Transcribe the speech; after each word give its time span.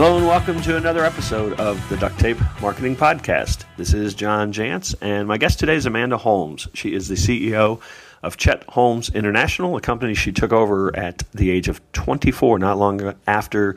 Hello 0.00 0.16
and 0.16 0.28
welcome 0.28 0.62
to 0.62 0.76
another 0.76 1.04
episode 1.04 1.58
of 1.58 1.88
the 1.88 1.96
Duct 1.96 2.20
Tape 2.20 2.38
Marketing 2.60 2.94
Podcast. 2.94 3.64
This 3.76 3.92
is 3.92 4.14
John 4.14 4.52
Jantsch, 4.52 4.94
and 5.00 5.26
my 5.26 5.38
guest 5.38 5.58
today 5.58 5.74
is 5.74 5.86
Amanda 5.86 6.16
Holmes. 6.16 6.68
She 6.72 6.94
is 6.94 7.08
the 7.08 7.16
CEO 7.16 7.80
of 8.22 8.36
Chet 8.36 8.62
Holmes 8.68 9.10
International, 9.10 9.76
a 9.76 9.80
company 9.80 10.14
she 10.14 10.30
took 10.30 10.52
over 10.52 10.96
at 10.96 11.24
the 11.34 11.50
age 11.50 11.66
of 11.66 11.80
24, 11.94 12.60
not 12.60 12.78
long 12.78 13.12
after 13.26 13.74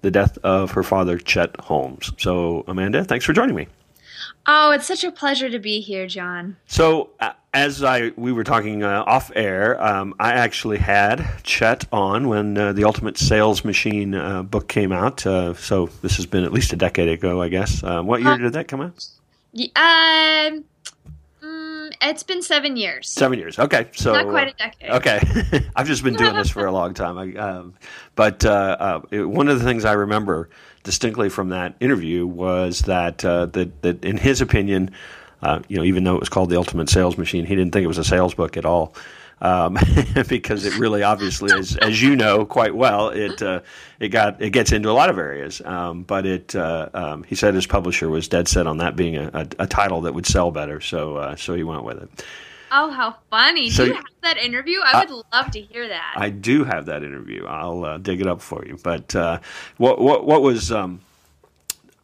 the 0.00 0.10
death 0.10 0.38
of 0.38 0.72
her 0.72 0.82
father, 0.82 1.18
Chet 1.18 1.54
Holmes. 1.60 2.10
So, 2.18 2.64
Amanda, 2.66 3.04
thanks 3.04 3.24
for 3.24 3.32
joining 3.32 3.54
me. 3.54 3.68
Oh, 4.46 4.72
it's 4.72 4.86
such 4.86 5.04
a 5.04 5.12
pleasure 5.12 5.48
to 5.48 5.60
be 5.60 5.80
here, 5.80 6.08
John. 6.08 6.56
So, 6.66 7.10
uh, 7.20 7.34
as 7.52 7.82
I 7.82 8.12
we 8.16 8.32
were 8.32 8.44
talking 8.44 8.82
uh, 8.82 9.02
off 9.06 9.30
air, 9.34 9.82
um, 9.82 10.14
I 10.20 10.32
actually 10.32 10.78
had 10.78 11.26
Chet 11.42 11.84
on 11.92 12.28
when 12.28 12.56
uh, 12.56 12.72
the 12.72 12.84
Ultimate 12.84 13.18
Sales 13.18 13.64
Machine 13.64 14.14
uh, 14.14 14.42
book 14.42 14.68
came 14.68 14.92
out. 14.92 15.26
Uh, 15.26 15.54
so 15.54 15.86
this 16.02 16.16
has 16.16 16.26
been 16.26 16.44
at 16.44 16.52
least 16.52 16.72
a 16.72 16.76
decade 16.76 17.08
ago, 17.08 17.42
I 17.42 17.48
guess. 17.48 17.82
Uh, 17.82 18.02
what 18.02 18.22
year 18.22 18.38
did 18.38 18.52
that 18.52 18.68
come 18.68 18.80
out? 18.80 19.04
Um, 19.52 20.64
mm, 21.42 21.92
it's 22.02 22.22
been 22.22 22.42
seven 22.42 22.76
years. 22.76 23.08
Seven 23.08 23.38
years. 23.38 23.58
Okay, 23.58 23.88
so 23.94 24.12
not 24.12 24.28
quite 24.28 24.48
a 24.48 24.56
decade. 24.56 24.90
Okay, 24.90 25.68
I've 25.76 25.88
just 25.88 26.04
been 26.04 26.14
doing 26.14 26.34
this 26.34 26.50
for 26.50 26.66
a 26.66 26.72
long 26.72 26.94
time. 26.94 27.18
I, 27.18 27.34
um, 27.34 27.74
but 28.14 28.44
it, 29.10 29.28
one 29.28 29.48
of 29.48 29.58
the 29.58 29.64
things 29.64 29.84
I 29.84 29.92
remember 29.92 30.50
distinctly 30.84 31.28
from 31.28 31.48
that 31.48 31.74
interview 31.80 32.26
was 32.26 32.82
that 32.82 33.18
that, 33.18 33.82
that 33.82 34.04
in 34.04 34.18
his 34.18 34.40
opinion 34.40 34.92
uh, 35.42 35.60
you 35.68 35.76
know, 35.78 35.84
even 35.84 36.04
though 36.04 36.14
it 36.14 36.20
was 36.20 36.28
called 36.28 36.50
the 36.50 36.56
Ultimate 36.56 36.88
Sales 36.88 37.16
Machine, 37.16 37.44
he 37.44 37.54
didn't 37.54 37.72
think 37.72 37.84
it 37.84 37.88
was 37.88 37.98
a 37.98 38.04
sales 38.04 38.34
book 38.34 38.56
at 38.56 38.64
all. 38.64 38.94
Um, 39.42 39.78
because 40.28 40.66
it 40.66 40.78
really 40.78 41.02
obviously 41.02 41.50
is, 41.58 41.74
as 41.78 42.02
you 42.02 42.14
know 42.14 42.44
quite 42.44 42.74
well, 42.74 43.08
it 43.08 43.40
uh, 43.40 43.60
it 43.98 44.08
got 44.10 44.42
it 44.42 44.50
gets 44.50 44.70
into 44.70 44.90
a 44.90 44.92
lot 44.92 45.08
of 45.08 45.16
areas. 45.16 45.62
Um, 45.64 46.02
but 46.02 46.26
it 46.26 46.54
uh, 46.54 46.90
um, 46.92 47.22
he 47.22 47.34
said 47.34 47.54
his 47.54 47.66
publisher 47.66 48.10
was 48.10 48.28
dead 48.28 48.48
set 48.48 48.66
on 48.66 48.78
that 48.78 48.96
being 48.96 49.16
a, 49.16 49.30
a, 49.32 49.46
a 49.60 49.66
title 49.66 50.02
that 50.02 50.12
would 50.12 50.26
sell 50.26 50.50
better, 50.50 50.82
so 50.82 51.16
uh, 51.16 51.36
so 51.36 51.54
he 51.54 51.62
went 51.62 51.84
with 51.84 52.02
it. 52.02 52.24
Oh, 52.72 52.90
how 52.90 53.16
funny! 53.30 53.70
So, 53.70 53.84
do 53.84 53.90
you 53.90 53.96
have 53.96 54.04
that 54.22 54.36
interview? 54.36 54.78
I 54.84 55.04
would 55.04 55.24
love 55.32 55.50
to 55.52 55.60
hear 55.60 55.88
that. 55.88 56.14
I 56.16 56.30
do 56.30 56.62
have 56.62 56.86
that 56.86 57.02
interview. 57.02 57.46
I'll 57.46 57.84
uh, 57.84 57.98
dig 57.98 58.20
it 58.20 58.26
up 58.26 58.40
for 58.40 58.64
you. 58.64 58.78
But 58.82 59.14
uh, 59.16 59.40
what 59.78 60.00
what 60.00 60.24
what 60.24 60.42
was 60.42 60.70
um, 60.70 61.00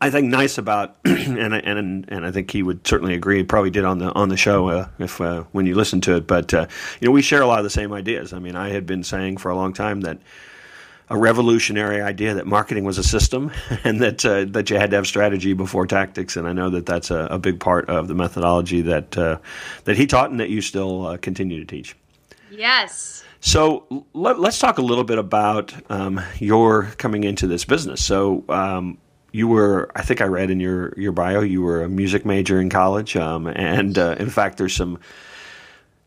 I 0.00 0.10
think 0.10 0.28
nice 0.28 0.58
about, 0.58 0.96
and 1.04 1.54
and 1.54 2.04
and 2.08 2.26
I 2.26 2.30
think 2.30 2.50
he 2.50 2.62
would 2.62 2.86
certainly 2.86 3.14
agree. 3.14 3.42
Probably 3.42 3.70
did 3.70 3.84
on 3.84 3.98
the 3.98 4.12
on 4.12 4.28
the 4.28 4.36
show 4.36 4.68
uh, 4.68 4.88
if 4.98 5.20
uh, 5.20 5.44
when 5.52 5.66
you 5.66 5.74
listen 5.74 6.00
to 6.02 6.16
it. 6.16 6.26
But 6.26 6.52
uh, 6.52 6.66
you 7.00 7.06
know, 7.06 7.12
we 7.12 7.22
share 7.22 7.40
a 7.40 7.46
lot 7.46 7.58
of 7.58 7.64
the 7.64 7.70
same 7.70 7.92
ideas. 7.92 8.32
I 8.32 8.38
mean, 8.38 8.56
I 8.56 8.68
had 8.68 8.86
been 8.86 9.02
saying 9.02 9.38
for 9.38 9.50
a 9.50 9.56
long 9.56 9.72
time 9.72 10.02
that 10.02 10.18
a 11.08 11.16
revolutionary 11.16 12.02
idea 12.02 12.34
that 12.34 12.46
marketing 12.46 12.84
was 12.84 12.98
a 12.98 13.02
system 13.02 13.52
and 13.84 14.00
that 14.00 14.24
uh, 14.24 14.44
that 14.48 14.68
you 14.70 14.76
had 14.76 14.90
to 14.90 14.96
have 14.96 15.06
strategy 15.06 15.52
before 15.54 15.86
tactics. 15.86 16.36
And 16.36 16.46
I 16.46 16.52
know 16.52 16.68
that 16.70 16.84
that's 16.84 17.10
a, 17.10 17.28
a 17.30 17.38
big 17.38 17.60
part 17.60 17.88
of 17.88 18.08
the 18.08 18.14
methodology 18.14 18.82
that 18.82 19.16
uh, 19.16 19.38
that 19.84 19.96
he 19.96 20.06
taught 20.06 20.30
and 20.30 20.40
that 20.40 20.50
you 20.50 20.60
still 20.60 21.06
uh, 21.06 21.16
continue 21.16 21.58
to 21.58 21.66
teach. 21.66 21.96
Yes. 22.50 23.24
So 23.40 24.04
let, 24.12 24.36
us 24.38 24.58
talk 24.58 24.78
a 24.78 24.82
little 24.82 25.04
bit 25.04 25.18
about 25.18 25.72
um, 25.90 26.20
your 26.38 26.84
coming 26.98 27.24
into 27.24 27.46
this 27.46 27.64
business. 27.64 28.04
So 28.04 28.44
um, 28.48 28.98
you 29.36 29.48
were, 29.48 29.90
I 29.94 30.00
think 30.00 30.22
I 30.22 30.24
read 30.24 30.50
in 30.50 30.60
your, 30.60 30.94
your 30.96 31.12
bio, 31.12 31.42
you 31.42 31.60
were 31.60 31.82
a 31.84 31.90
music 31.90 32.24
major 32.24 32.58
in 32.58 32.70
college, 32.70 33.16
um, 33.16 33.46
and 33.46 33.98
uh, 33.98 34.16
in 34.18 34.30
fact, 34.30 34.56
there's 34.56 34.74
some 34.74 34.98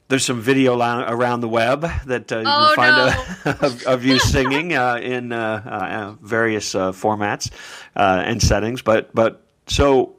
there's 0.07 0.25
some 0.25 0.41
video 0.41 0.75
around 0.75 1.41
the 1.41 1.47
web 1.47 1.81
that 2.07 2.31
uh, 2.31 2.39
you 2.39 2.43
oh, 2.47 2.73
can 2.73 2.75
find 2.75 3.45
no. 3.45 3.51
uh, 3.51 3.55
of, 3.67 3.83
of, 3.83 4.03
you 4.03 4.17
singing 4.17 4.73
uh, 4.73 4.95
in 4.95 5.31
uh, 5.31 6.15
uh, 6.17 6.25
various 6.25 6.73
formats 6.73 7.51
and 7.95 8.41
settings. 8.41 8.81
But 8.81 9.13
but 9.13 9.43
so, 9.67 10.15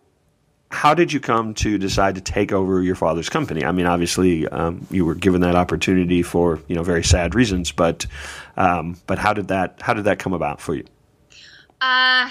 how 0.71 0.95
did 0.95 1.13
you 1.13 1.19
come 1.19 1.55
to 1.55 1.79
decide 1.79 2.15
to 2.15 2.21
take 2.21 2.53
over 2.53 2.81
your 2.81 2.95
father's 2.95 3.29
company? 3.29 3.65
I 3.65 3.73
mean, 3.73 3.87
obviously, 3.87 4.47
um, 4.47 4.87
you 4.89 5.05
were 5.05 5.17
given 5.17 5.41
that 5.41 5.57
opportunity 5.57 6.23
for 6.23 6.61
you 6.69 6.77
know 6.77 6.85
very 6.85 7.03
sad 7.03 7.35
reasons, 7.35 7.73
but 7.73 8.07
um, 8.57 8.97
but 9.09 9.19
how 9.19 9.33
did 9.33 9.49
that 9.49 9.83
how 9.83 9.95
did 9.95 10.05
that 10.05 10.21
come 10.21 10.33
about 10.33 10.61
for 10.61 10.77
you? 10.77 10.85
Uh, 11.81 12.29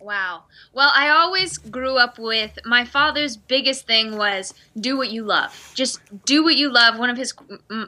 wow. 0.00 0.44
Well, 0.72 0.90
I 0.94 1.10
always 1.10 1.58
grew 1.58 1.96
up 1.96 2.18
with 2.18 2.58
my 2.64 2.84
father's 2.84 3.36
biggest 3.36 3.86
thing 3.86 4.16
was 4.16 4.54
do 4.78 4.96
what 4.96 5.10
you 5.10 5.22
love. 5.22 5.72
Just 5.74 6.00
do 6.24 6.42
what 6.42 6.56
you 6.56 6.72
love. 6.72 6.98
One 6.98 7.10
of 7.10 7.18
his 7.18 7.34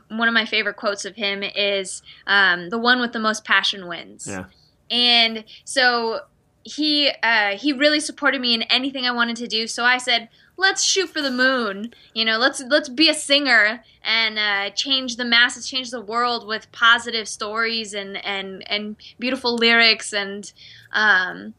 one 0.09 0.29
of 0.29 0.35
my 0.35 0.45
favorite 0.45 0.77
quotes 0.77 1.05
of 1.05 1.17
him 1.17 1.43
is 1.43 2.03
um, 2.27 2.69
the 2.69 2.79
one 2.79 3.01
with 3.01 3.13
the 3.13 3.21
most 3.21 3.45
passion 3.45 3.89
wins. 3.89 4.27
Yeah. 4.29 4.45
And 4.91 5.45
so 5.65 6.21
he 6.65 7.11
uh, 7.23 7.57
he 7.57 7.73
really 7.73 8.01
supported 8.01 8.41
me 8.41 8.55
in 8.55 8.63
anything 8.63 9.07
I 9.07 9.13
wanted 9.13 9.37
to 9.37 9.47
do. 9.47 9.67
So 9.67 9.85
I 9.85 9.97
said, 9.99 10.29
let's 10.59 10.83
shoot 10.85 11.09
for 11.09 11.23
the 11.23 11.31
moon. 11.31 11.95
You 12.13 12.27
know, 12.27 12.37
let's 12.37 12.61
let's 12.61 12.91
be 12.91 13.09
a 13.09 13.15
singer 13.15 13.83
and 14.03 14.39
uh, 14.39 14.71
change 14.75 15.17
the 15.17 15.25
masses, 15.25 15.67
change 15.67 15.91
the 15.91 16.01
world 16.01 16.47
with 16.47 16.71
positive 16.73 17.27
stories 17.27 17.95
and 17.95 18.23
and 18.25 18.69
and 18.71 18.97
beautiful 19.19 19.55
lyrics 19.55 20.13
and 20.13 20.53
um, 20.93 21.55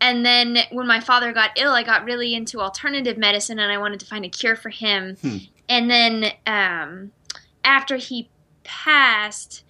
and 0.00 0.24
then 0.24 0.58
when 0.70 0.86
my 0.86 1.00
father 1.00 1.32
got 1.32 1.50
ill, 1.56 1.72
I 1.72 1.82
got 1.82 2.04
really 2.04 2.34
into 2.34 2.60
alternative 2.60 3.16
medicine 3.16 3.58
and 3.58 3.72
I 3.72 3.78
wanted 3.78 4.00
to 4.00 4.06
find 4.06 4.24
a 4.24 4.28
cure 4.28 4.56
for 4.56 4.68
him. 4.68 5.16
Hmm. 5.22 5.36
And 5.68 5.90
then 5.90 6.32
um, 6.46 7.12
after 7.64 7.96
he 7.96 8.28
passed, 8.64 9.64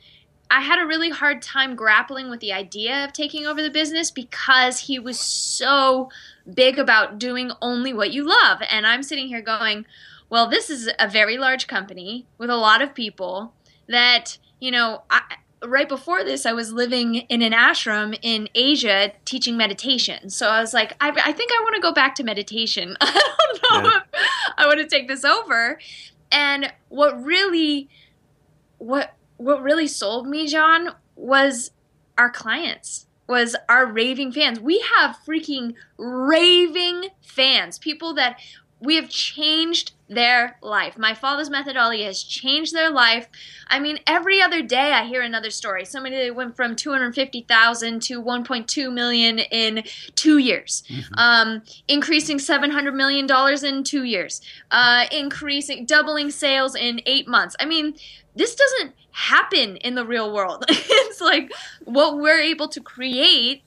I 0.52 0.60
had 0.60 0.78
a 0.78 0.86
really 0.86 1.08
hard 1.08 1.40
time 1.40 1.74
grappling 1.74 2.28
with 2.28 2.40
the 2.40 2.52
idea 2.52 3.06
of 3.06 3.14
taking 3.14 3.46
over 3.46 3.62
the 3.62 3.70
business 3.70 4.10
because 4.10 4.80
he 4.80 4.98
was 4.98 5.18
so 5.18 6.10
big 6.52 6.78
about 6.78 7.18
doing 7.18 7.52
only 7.62 7.94
what 7.94 8.12
you 8.12 8.28
love. 8.28 8.60
And 8.68 8.86
I'm 8.86 9.02
sitting 9.02 9.28
here 9.28 9.40
going, 9.40 9.86
well, 10.28 10.46
this 10.46 10.68
is 10.68 10.90
a 10.98 11.08
very 11.08 11.38
large 11.38 11.66
company 11.68 12.26
with 12.36 12.50
a 12.50 12.56
lot 12.56 12.82
of 12.82 12.94
people 12.94 13.54
that, 13.88 14.36
you 14.60 14.70
know, 14.70 15.04
I, 15.08 15.22
right 15.66 15.88
before 15.88 16.22
this, 16.22 16.44
I 16.44 16.52
was 16.52 16.70
living 16.70 17.14
in 17.14 17.40
an 17.40 17.52
ashram 17.52 18.18
in 18.20 18.50
Asia 18.54 19.12
teaching 19.24 19.56
meditation. 19.56 20.28
So 20.28 20.50
I 20.50 20.60
was 20.60 20.74
like, 20.74 20.92
I, 21.00 21.08
I 21.24 21.32
think 21.32 21.50
I 21.50 21.62
want 21.62 21.76
to 21.76 21.80
go 21.80 21.94
back 21.94 22.14
to 22.16 22.24
meditation. 22.24 22.94
I 23.00 23.32
don't 23.62 23.84
know 23.84 23.90
yeah. 23.90 24.00
if 24.12 24.20
I 24.58 24.66
want 24.66 24.80
to 24.80 24.86
take 24.86 25.08
this 25.08 25.24
over. 25.24 25.78
And 26.30 26.70
what 26.90 27.24
really, 27.24 27.88
what 28.76 29.14
what 29.44 29.62
really 29.62 29.88
sold 29.88 30.26
me, 30.26 30.46
John, 30.46 30.90
was 31.16 31.70
our 32.18 32.30
clients 32.30 33.06
was 33.28 33.56
our 33.68 33.86
raving 33.86 34.32
fans. 34.32 34.60
We 34.60 34.84
have 34.96 35.16
freaking 35.26 35.74
raving 35.96 37.08
fans, 37.22 37.78
people 37.78 38.14
that 38.14 38.38
we 38.78 38.96
have 38.96 39.08
changed 39.08 39.92
their 40.08 40.58
life. 40.60 40.98
My 40.98 41.14
father's 41.14 41.48
methodology 41.48 42.02
has 42.02 42.22
changed 42.22 42.74
their 42.74 42.90
life. 42.90 43.28
I 43.68 43.78
mean, 43.78 44.00
every 44.06 44.42
other 44.42 44.60
day 44.60 44.92
I 44.92 45.04
hear 45.04 45.22
another 45.22 45.50
story. 45.50 45.84
Somebody 45.84 46.16
that 46.16 46.34
went 46.34 46.56
from 46.56 46.74
250,000 46.74 48.02
to 48.02 48.22
1.2 48.22 48.92
million 48.92 49.38
in 49.38 49.84
two 50.16 50.38
years, 50.38 50.82
mm-hmm. 50.88 51.14
um, 51.14 51.62
increasing 51.86 52.38
700 52.38 52.92
million 52.92 53.26
dollars 53.26 53.62
in 53.62 53.84
two 53.84 54.02
years, 54.02 54.42
uh, 54.72 55.06
increasing, 55.12 55.86
doubling 55.86 56.30
sales 56.30 56.74
in 56.74 57.00
eight 57.06 57.28
months. 57.28 57.54
I 57.60 57.64
mean, 57.64 57.94
this 58.34 58.54
doesn't 58.56 58.94
happen 59.12 59.76
in 59.76 59.94
the 59.94 60.06
real 60.06 60.32
world. 60.32 60.64
it's 60.68 61.20
like 61.20 61.52
what 61.84 62.18
we're 62.18 62.40
able 62.40 62.68
to 62.68 62.80
create 62.80 63.62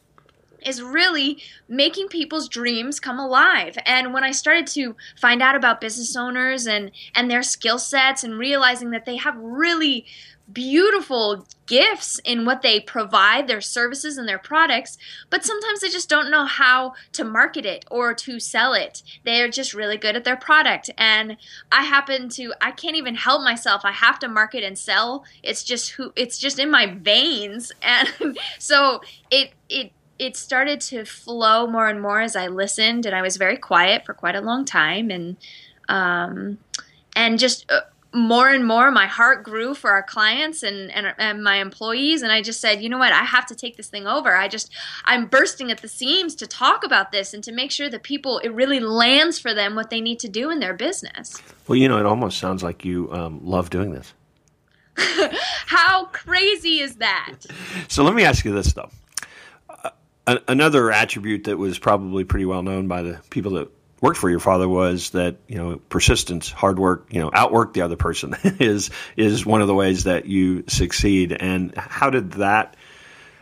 is 0.66 0.82
really 0.82 1.38
making 1.68 2.08
people's 2.08 2.50
dreams 2.50 3.00
come 3.00 3.20
alive. 3.20 3.78
And 3.86 4.14
when 4.14 4.24
I 4.24 4.32
started 4.32 4.68
to 4.68 4.96
find 5.16 5.42
out 5.42 5.56
about 5.56 5.80
business 5.80 6.16
owners 6.16 6.66
and 6.66 6.92
and 7.14 7.30
their 7.30 7.44
skill 7.44 7.78
sets 7.78 8.24
and 8.24 8.38
realizing 8.38 8.90
that 8.92 9.06
they 9.06 9.18
have 9.18 9.38
really 9.38 10.06
beautiful 10.52 11.48
gifts 11.66 12.20
in 12.24 12.46
what 12.46 12.62
they 12.62 12.80
provide, 12.80 13.48
their 13.48 13.62
services 13.62 14.18
and 14.18 14.28
their 14.28 14.38
products, 14.38 14.98
but 15.30 15.44
sometimes 15.44 15.82
they 15.82 15.90
just 15.90 16.10
don't 16.10 16.30
know 16.30 16.46
how 16.46 16.94
to 17.14 17.24
market 17.24 17.66
it 17.66 17.86
or 17.90 18.14
to 18.14 18.40
sell 18.40 18.74
it. 18.74 19.02
They're 19.24 19.50
just 19.50 19.74
really 19.74 19.98
good 19.98 20.16
at 20.16 20.24
their 20.24 20.38
product. 20.38 20.90
And 20.98 21.38
I 21.72 21.84
happen 21.84 22.30
to 22.30 22.54
I 22.62 22.72
can't 22.72 22.96
even 22.96 23.16
help 23.16 23.44
myself. 23.44 23.82
I 23.84 23.92
have 23.92 24.20
to 24.20 24.28
market 24.28 24.64
and 24.64 24.78
sell. 24.78 25.24
It's 25.42 25.64
just 25.64 25.92
who 25.92 26.14
it's 26.16 26.38
just 26.38 26.60
in 26.60 26.70
my 26.70 26.88
veins. 26.88 27.72
And 27.82 28.38
so 28.60 29.02
it 29.32 29.52
it 29.70 29.92
it 30.18 30.36
started 30.38 30.80
to 30.82 31.06
flow 31.06 31.68
more 31.68 31.88
and 31.88 32.02
more 32.02 32.22
as 32.22 32.36
I 32.36 32.48
listened, 32.48 33.06
and 33.06 33.16
I 33.16 33.22
was 33.22 33.38
very 33.38 33.58
quiet 33.58 34.06
for 34.06 34.14
quite 34.14 34.36
a 34.36 34.42
long 34.42 34.66
time, 34.66 35.10
and 35.10 35.38
um, 35.90 36.58
and 37.16 37.38
just 37.38 37.70
uh, 37.72 37.82
more 38.16 38.50
and 38.50 38.66
more, 38.66 38.92
my 38.92 39.06
heart 39.06 39.44
grew 39.44 39.74
for 39.74 39.92
our 39.92 40.04
clients 40.04 40.64
and, 40.64 40.92
and 40.92 41.14
and 41.18 41.44
my 41.44 41.58
employees, 41.58 42.22
and 42.22 42.32
I 42.32 42.42
just 42.42 42.62
said, 42.62 42.82
you 42.82 42.90
know 42.90 42.98
what, 42.98 43.12
I 43.12 43.24
have 43.24 43.46
to 43.48 43.56
take 43.56 43.78
this 43.78 43.88
thing 43.88 44.08
over. 44.08 44.36
I 44.36 44.48
just 44.48 44.72
I'm 45.06 45.28
bursting 45.28 45.72
at 45.72 45.80
the 45.80 45.88
seams 45.88 46.36
to 46.36 46.48
talk 46.48 46.84
about 46.84 47.12
this 47.12 47.34
and 47.34 47.44
to 47.44 47.52
make 47.52 47.72
sure 47.72 47.90
that 47.90 48.04
people 48.04 48.40
it 48.40 48.50
really 48.50 48.80
lands 48.80 49.38
for 49.38 49.54
them 49.54 49.76
what 49.76 49.90
they 49.90 50.02
need 50.02 50.20
to 50.20 50.30
do 50.30 50.50
in 50.50 50.60
their 50.60 50.74
business. 50.74 51.42
Well, 51.68 51.78
you 51.78 51.88
know, 51.88 52.00
it 52.00 52.06
almost 52.06 52.40
sounds 52.40 52.64
like 52.64 52.86
you 52.86 53.12
um, 53.12 53.40
love 53.44 53.70
doing 53.70 53.92
this. 53.92 54.14
How 55.68 56.06
crazy 56.06 56.80
is 56.80 56.96
that? 56.96 57.36
So 57.88 58.04
let 58.04 58.16
me 58.16 58.24
ask 58.24 58.46
you 58.46 58.54
this 58.54 58.74
though 58.74 58.90
a, 60.28 60.40
another 60.48 60.92
attribute 60.92 61.46
that 61.46 61.58
was 61.58 61.80
probably 61.80 62.24
pretty 62.24 62.46
well 62.46 62.64
known 62.64 62.88
by 62.88 63.02
the 63.02 63.20
people 63.30 63.52
that 63.54 63.70
worked 64.06 64.20
for 64.20 64.30
your 64.30 64.40
father 64.40 64.70
was 64.70 65.10
that 65.12 65.38
you 65.48 65.58
know 65.58 65.78
persistence, 65.90 66.52
hard 66.52 66.78
work, 66.78 67.08
you 67.12 67.20
know, 67.20 67.32
outwork 67.34 67.74
the 67.74 67.82
other 67.82 67.96
person 67.96 68.36
is 68.60 68.92
is 69.18 69.46
one 69.46 69.62
of 69.62 69.68
the 69.68 69.74
ways 69.74 70.04
that 70.04 70.28
you 70.28 70.64
succeed. 70.68 71.32
And 71.32 71.76
how 71.76 72.12
did 72.12 72.34
that 72.34 72.76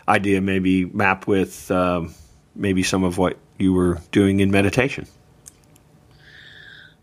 idea 0.08 0.42
maybe 0.42 0.86
map 0.86 1.28
with 1.28 1.70
um, 1.70 2.16
maybe 2.56 2.82
some 2.82 3.04
of 3.04 3.18
what 3.18 3.38
you 3.60 3.74
were 3.74 4.00
doing 4.12 4.40
in 4.40 4.52
meditation? 4.52 5.06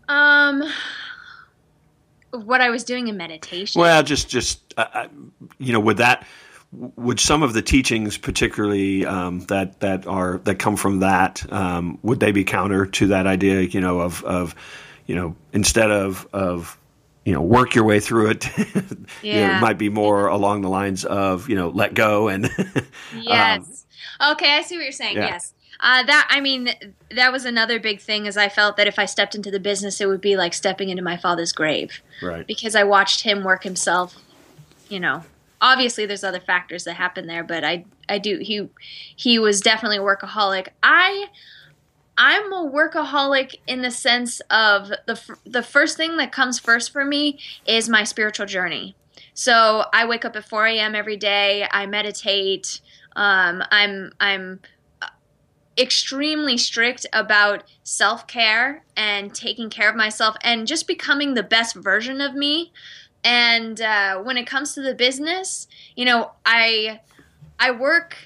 Um, 0.07 0.63
what 2.31 2.61
I 2.61 2.71
was 2.71 2.83
doing 2.83 3.07
in 3.07 3.15
meditation. 3.15 3.79
Well, 3.79 4.01
just 4.01 4.27
just 4.27 4.73
uh, 4.75 4.85
uh 4.91 5.07
you 5.59 5.71
know, 5.71 5.79
would 5.79 5.97
that 5.97 6.25
would 6.71 7.19
some 7.19 7.43
of 7.43 7.53
the 7.53 7.61
teachings, 7.61 8.17
particularly 8.17 9.05
um, 9.05 9.41
that 9.41 9.79
that 9.81 10.07
are 10.07 10.37
that 10.45 10.55
come 10.55 10.77
from 10.77 10.99
that, 10.99 11.51
um, 11.51 11.99
would 12.01 12.19
they 12.19 12.31
be 12.31 12.43
counter 12.43 12.85
to 12.85 13.07
that 13.07 13.27
idea? 13.27 13.61
You 13.61 13.81
know, 13.81 13.99
of 13.99 14.23
of 14.23 14.55
you 15.05 15.15
know, 15.15 15.35
instead 15.51 15.91
of 15.91 16.27
of 16.33 16.77
you 17.25 17.33
know, 17.33 17.41
work 17.41 17.75
your 17.75 17.83
way 17.83 17.99
through 17.99 18.31
it. 18.31 18.49
yeah. 18.57 18.71
you 19.21 19.33
know, 19.33 19.57
it 19.57 19.61
might 19.61 19.77
be 19.77 19.89
more 19.89 20.27
along 20.27 20.61
the 20.61 20.69
lines 20.69 21.05
of 21.05 21.49
you 21.49 21.55
know, 21.55 21.69
let 21.69 21.93
go 21.93 22.29
and. 22.29 22.49
yes. 23.21 23.85
Um, 24.19 24.31
okay, 24.33 24.57
I 24.57 24.61
see 24.61 24.75
what 24.77 24.83
you're 24.83 24.91
saying. 24.91 25.17
Yeah. 25.17 25.27
Yes. 25.27 25.53
Uh, 25.79 26.03
that 26.03 26.27
I 26.29 26.41
mean, 26.41 26.69
that 27.09 27.31
was 27.31 27.43
another 27.43 27.79
big 27.79 27.99
thing. 27.99 28.27
Is 28.27 28.37
I 28.37 28.49
felt 28.49 28.77
that 28.77 28.87
if 28.87 28.97
I 28.97 29.05
stepped 29.05 29.35
into 29.35 29.51
the 29.51 29.59
business, 29.59 29.99
it 29.99 30.07
would 30.07 30.21
be 30.21 30.37
like 30.37 30.53
stepping 30.53 30.89
into 30.89 31.03
my 31.03 31.17
father's 31.17 31.51
grave. 31.51 32.01
Right. 32.21 32.45
Because 32.45 32.75
I 32.75 32.83
watched 32.83 33.21
him 33.21 33.43
work 33.43 33.63
himself, 33.63 34.15
you 34.89 34.99
know, 34.99 35.23
obviously 35.61 36.05
there's 36.05 36.23
other 36.23 36.39
factors 36.39 36.83
that 36.83 36.95
happen 36.95 37.27
there, 37.27 37.43
but 37.43 37.63
I 37.63 37.85
I 38.09 38.17
do 38.17 38.39
he 38.39 38.67
he 39.15 39.39
was 39.39 39.61
definitely 39.61 39.97
a 39.97 40.01
workaholic. 40.01 40.69
I 40.83 41.27
I'm 42.17 42.51
a 42.51 42.69
workaholic 42.69 43.55
in 43.67 43.81
the 43.81 43.91
sense 43.91 44.41
of 44.49 44.89
the 45.07 45.19
the 45.45 45.63
first 45.63 45.95
thing 45.95 46.17
that 46.17 46.31
comes 46.31 46.59
first 46.59 46.91
for 46.91 47.05
me 47.05 47.39
is 47.65 47.87
my 47.87 48.03
spiritual 48.03 48.45
journey. 48.45 48.95
So 49.33 49.85
I 49.93 50.05
wake 50.05 50.25
up 50.25 50.35
at 50.35 50.47
4 50.47 50.67
a.m. 50.67 50.95
every 50.95 51.17
day. 51.17 51.67
I 51.71 51.85
meditate. 51.85 52.81
Um, 53.15 53.63
I'm 53.71 54.11
I'm 54.19 54.59
uh, 55.01 55.07
extremely 55.77 56.57
strict 56.57 57.05
about 57.13 57.63
self 57.83 58.27
care 58.27 58.83
and 58.95 59.33
taking 59.33 59.69
care 59.69 59.89
of 59.89 59.95
myself 59.95 60.35
and 60.43 60.67
just 60.67 60.87
becoming 60.87 61.33
the 61.33 61.43
best 61.43 61.75
version 61.75 62.19
of 62.21 62.35
me. 62.35 62.73
And 63.23 63.79
uh, 63.79 64.19
when 64.19 64.37
it 64.37 64.47
comes 64.47 64.73
to 64.73 64.81
the 64.81 64.95
business, 64.95 65.67
you 65.95 66.05
know, 66.05 66.31
I 66.45 67.01
I 67.59 67.71
work. 67.71 68.17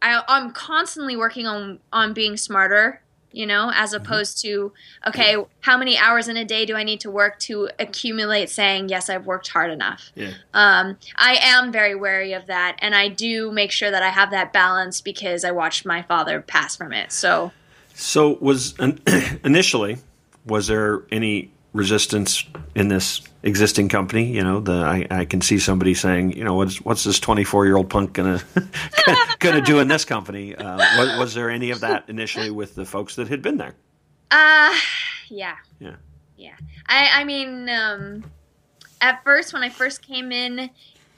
I, 0.00 0.20
I'm 0.26 0.50
constantly 0.52 1.16
working 1.16 1.46
on 1.46 1.78
on 1.92 2.12
being 2.12 2.36
smarter. 2.36 3.00
You 3.34 3.46
know, 3.46 3.72
as 3.74 3.94
mm-hmm. 3.94 4.04
opposed 4.04 4.42
to 4.42 4.72
okay, 5.06 5.36
how 5.60 5.78
many 5.78 5.96
hours 5.96 6.28
in 6.28 6.36
a 6.36 6.44
day 6.44 6.66
do 6.66 6.74
I 6.74 6.82
need 6.82 7.00
to 7.00 7.10
work 7.10 7.38
to 7.40 7.70
accumulate 7.78 8.50
saying 8.50 8.90
yes, 8.90 9.08
I've 9.08 9.24
worked 9.24 9.48
hard 9.48 9.70
enough. 9.70 10.12
Yeah. 10.14 10.32
Um, 10.52 10.98
I 11.16 11.38
am 11.40 11.72
very 11.72 11.94
wary 11.94 12.34
of 12.34 12.46
that, 12.46 12.76
and 12.80 12.94
I 12.94 13.08
do 13.08 13.50
make 13.50 13.70
sure 13.70 13.90
that 13.90 14.02
I 14.02 14.10
have 14.10 14.30
that 14.32 14.52
balance 14.52 15.00
because 15.00 15.44
I 15.44 15.50
watched 15.50 15.86
my 15.86 16.02
father 16.02 16.40
pass 16.40 16.76
from 16.76 16.92
it. 16.92 17.12
So. 17.12 17.52
So 17.94 18.38
was 18.40 18.74
initially 19.44 19.98
was 20.46 20.66
there 20.66 21.02
any 21.10 21.50
resistance 21.72 22.44
in 22.74 22.88
this 22.88 23.22
existing 23.42 23.88
company. 23.88 24.24
You 24.32 24.42
know, 24.42 24.60
the 24.60 24.72
I, 24.72 25.06
I 25.10 25.24
can 25.24 25.40
see 25.40 25.58
somebody 25.58 25.94
saying, 25.94 26.36
you 26.36 26.44
know, 26.44 26.54
what's 26.54 26.78
what's 26.78 27.04
this 27.04 27.18
twenty 27.18 27.44
four 27.44 27.66
year 27.66 27.76
old 27.76 27.90
punk 27.90 28.12
gonna 28.14 28.42
gonna 29.38 29.60
do 29.60 29.78
in 29.78 29.88
this 29.88 30.04
company? 30.04 30.54
Uh, 30.54 30.76
was, 30.98 31.18
was, 31.18 31.34
there 31.34 31.50
any 31.50 31.70
of 31.70 31.80
that 31.80 32.08
initially 32.08 32.50
with 32.50 32.74
the 32.74 32.84
folks 32.84 33.16
that 33.16 33.28
had 33.28 33.42
been 33.42 33.56
there? 33.56 33.74
Uh 34.30 34.74
yeah, 35.28 35.56
yeah, 35.78 35.96
yeah. 36.36 36.56
I 36.86 37.20
I 37.20 37.24
mean, 37.24 37.68
um, 37.68 38.24
at 39.00 39.22
first 39.24 39.52
when 39.52 39.62
I 39.62 39.68
first 39.68 40.02
came 40.02 40.32
in, 40.32 40.70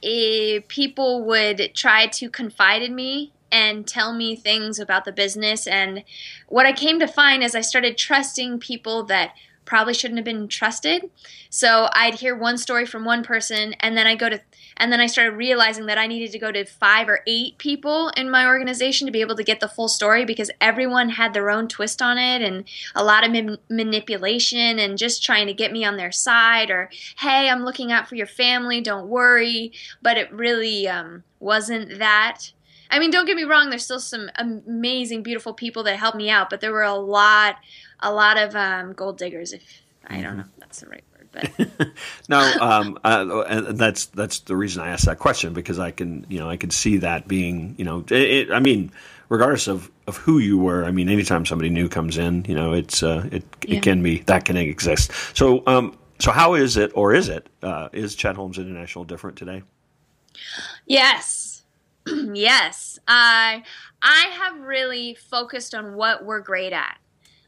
eh, 0.03 0.61
people 0.69 1.25
would 1.25 1.73
try 1.75 2.07
to 2.07 2.31
confide 2.31 2.83
in 2.83 2.95
me 2.95 3.33
and 3.51 3.87
tell 3.87 4.13
me 4.13 4.35
things 4.35 4.81
about 4.81 5.05
the 5.05 5.13
business 5.13 5.69
and 5.69 6.03
what 6.49 6.67
I 6.67 6.73
came 6.73 6.99
to 6.99 7.07
find 7.07 7.41
is 7.41 7.55
I 7.55 7.61
started 7.61 7.97
trusting 7.97 8.59
people 8.59 9.05
that 9.05 9.35
probably 9.65 9.95
shouldn't 9.95 10.19
have 10.19 10.25
been 10.25 10.49
trusted. 10.49 11.11
So 11.51 11.89
I'd 11.93 12.15
hear 12.15 12.37
one 12.37 12.59
story 12.59 12.87
from 12.87 13.05
one 13.05 13.23
person 13.23 13.75
and 13.81 13.97
then 13.97 14.07
I 14.07 14.15
go 14.15 14.29
to 14.29 14.41
and 14.77 14.91
then 14.91 15.01
I 15.01 15.07
started 15.07 15.37
realizing 15.37 15.87
that 15.87 15.99
I 15.99 16.07
needed 16.07 16.33
to 16.33 16.39
go 16.39 16.51
to 16.51 16.65
5 16.65 17.09
or 17.09 17.21
8 17.27 17.59
people 17.59 18.09
in 18.17 18.29
my 18.31 18.47
organization 18.47 19.07
to 19.07 19.13
be 19.13 19.21
able 19.21 19.37
to 19.37 19.45
get 19.45 19.61
the 19.61 19.69
full 19.69 19.89
story 19.89 20.25
because 20.25 20.51
everyone 20.61 21.11
had 21.11 21.33
their 21.33 21.51
own 21.51 21.69
twist 21.69 22.03
on 22.03 22.19
it 22.19 22.43
and 22.43 22.65
a 22.95 23.05
lot 23.05 23.25
of 23.25 23.33
ma- 23.33 23.57
manipulation 23.71 24.79
and 24.79 24.99
just 24.99 25.23
trying 25.23 25.47
to 25.47 25.55
get 25.55 25.73
me 25.73 25.85
on 25.85 25.97
their 25.97 26.13
side 26.13 26.71
or 26.71 26.91
hey, 27.19 27.49
I'm 27.49 27.65
looking 27.65 27.93
out 27.93 28.09
for 28.09 28.17
your 28.17 28.27
family, 28.27 28.81
don't 28.81 29.09
worry, 29.09 29.73
but 30.03 30.19
it 30.19 30.33
really 30.33 30.89
um, 30.89 31.23
wasn't 31.39 31.99
that. 31.99 32.51
I 32.91 32.99
mean, 32.99 33.11
don't 33.11 33.27
get 33.27 33.37
me 33.37 33.45
wrong, 33.45 33.71
there's 33.71 33.85
still 33.85 34.01
some 34.01 34.31
amazing 34.37 35.23
beautiful 35.23 35.55
people 35.55 35.83
that 35.85 35.97
helped 35.97 36.17
me 36.17 36.31
out, 36.31 36.51
but 36.51 36.61
there 36.61 36.73
were 36.73 36.83
a 36.83 36.95
lot 36.95 37.57
a 38.05 38.13
lot 38.13 38.39
of 38.39 38.55
um, 38.55 38.93
gold 38.93 39.19
diggers. 39.19 39.53
If 39.53 39.63
I 40.07 40.21
don't 40.21 40.25
mm-hmm. 40.25 40.37
know 40.37 40.45
if 40.45 40.61
that's 40.61 40.81
the 40.81 40.89
right 40.89 41.05
word, 41.13 41.29
but 41.33 41.91
no, 42.29 42.39
um, 42.61 42.99
uh, 43.03 43.45
and 43.49 43.79
that's 43.79 44.07
that's 44.07 44.41
the 44.41 44.55
reason 44.55 44.83
I 44.83 44.89
asked 44.89 45.07
that 45.07 45.19
question 45.19 45.53
because 45.53 45.79
I 45.79 45.91
can 45.91 46.27
you 46.29 46.39
know 46.39 46.49
I 46.49 46.57
can 46.57 46.71
see 46.71 46.99
that 46.99 47.27
being 47.27 47.75
you 47.79 47.85
know 47.85 48.05
it, 48.11 48.13
it, 48.13 48.53
I 48.53 48.61
mean 48.61 48.93
regardless 49.31 49.67
of, 49.67 49.91
of 50.07 50.19
who 50.19 50.39
you 50.39 50.59
were, 50.59 50.85
I 50.85 50.91
mean 50.91 51.09
anytime 51.09 51.47
somebody 51.47 51.71
new 51.71 51.89
comes 51.89 52.19
in, 52.19 52.45
you 52.47 52.55
know 52.55 52.73
it's 52.73 53.03
uh, 53.03 53.29
it 53.33 53.45
yeah. 53.67 53.79
it 53.79 53.83
can 53.83 54.03
be 54.03 54.19
that 54.21 54.45
can 54.45 54.57
exist. 54.57 55.11
So 55.35 55.63
um, 55.67 55.99
so 56.21 56.31
how 56.31 56.55
is 56.55 56.77
it 56.77 56.93
or 56.95 57.15
is 57.15 57.29
it 57.29 57.49
uh, 57.63 57.89
is 57.93 58.15
Chet 58.15 58.37
Holmes 58.37 58.59
International 58.59 59.05
different 59.05 59.37
today? 59.37 59.63
Yes. 60.87 61.65
yes. 62.07 62.99
I 63.09 63.65
I 64.03 64.27
have 64.39 64.61
really 64.61 65.15
focused 65.15 65.75
on 65.75 65.95
what 65.95 66.25
we're 66.25 66.41
great 66.41 66.73
at. 66.73 66.99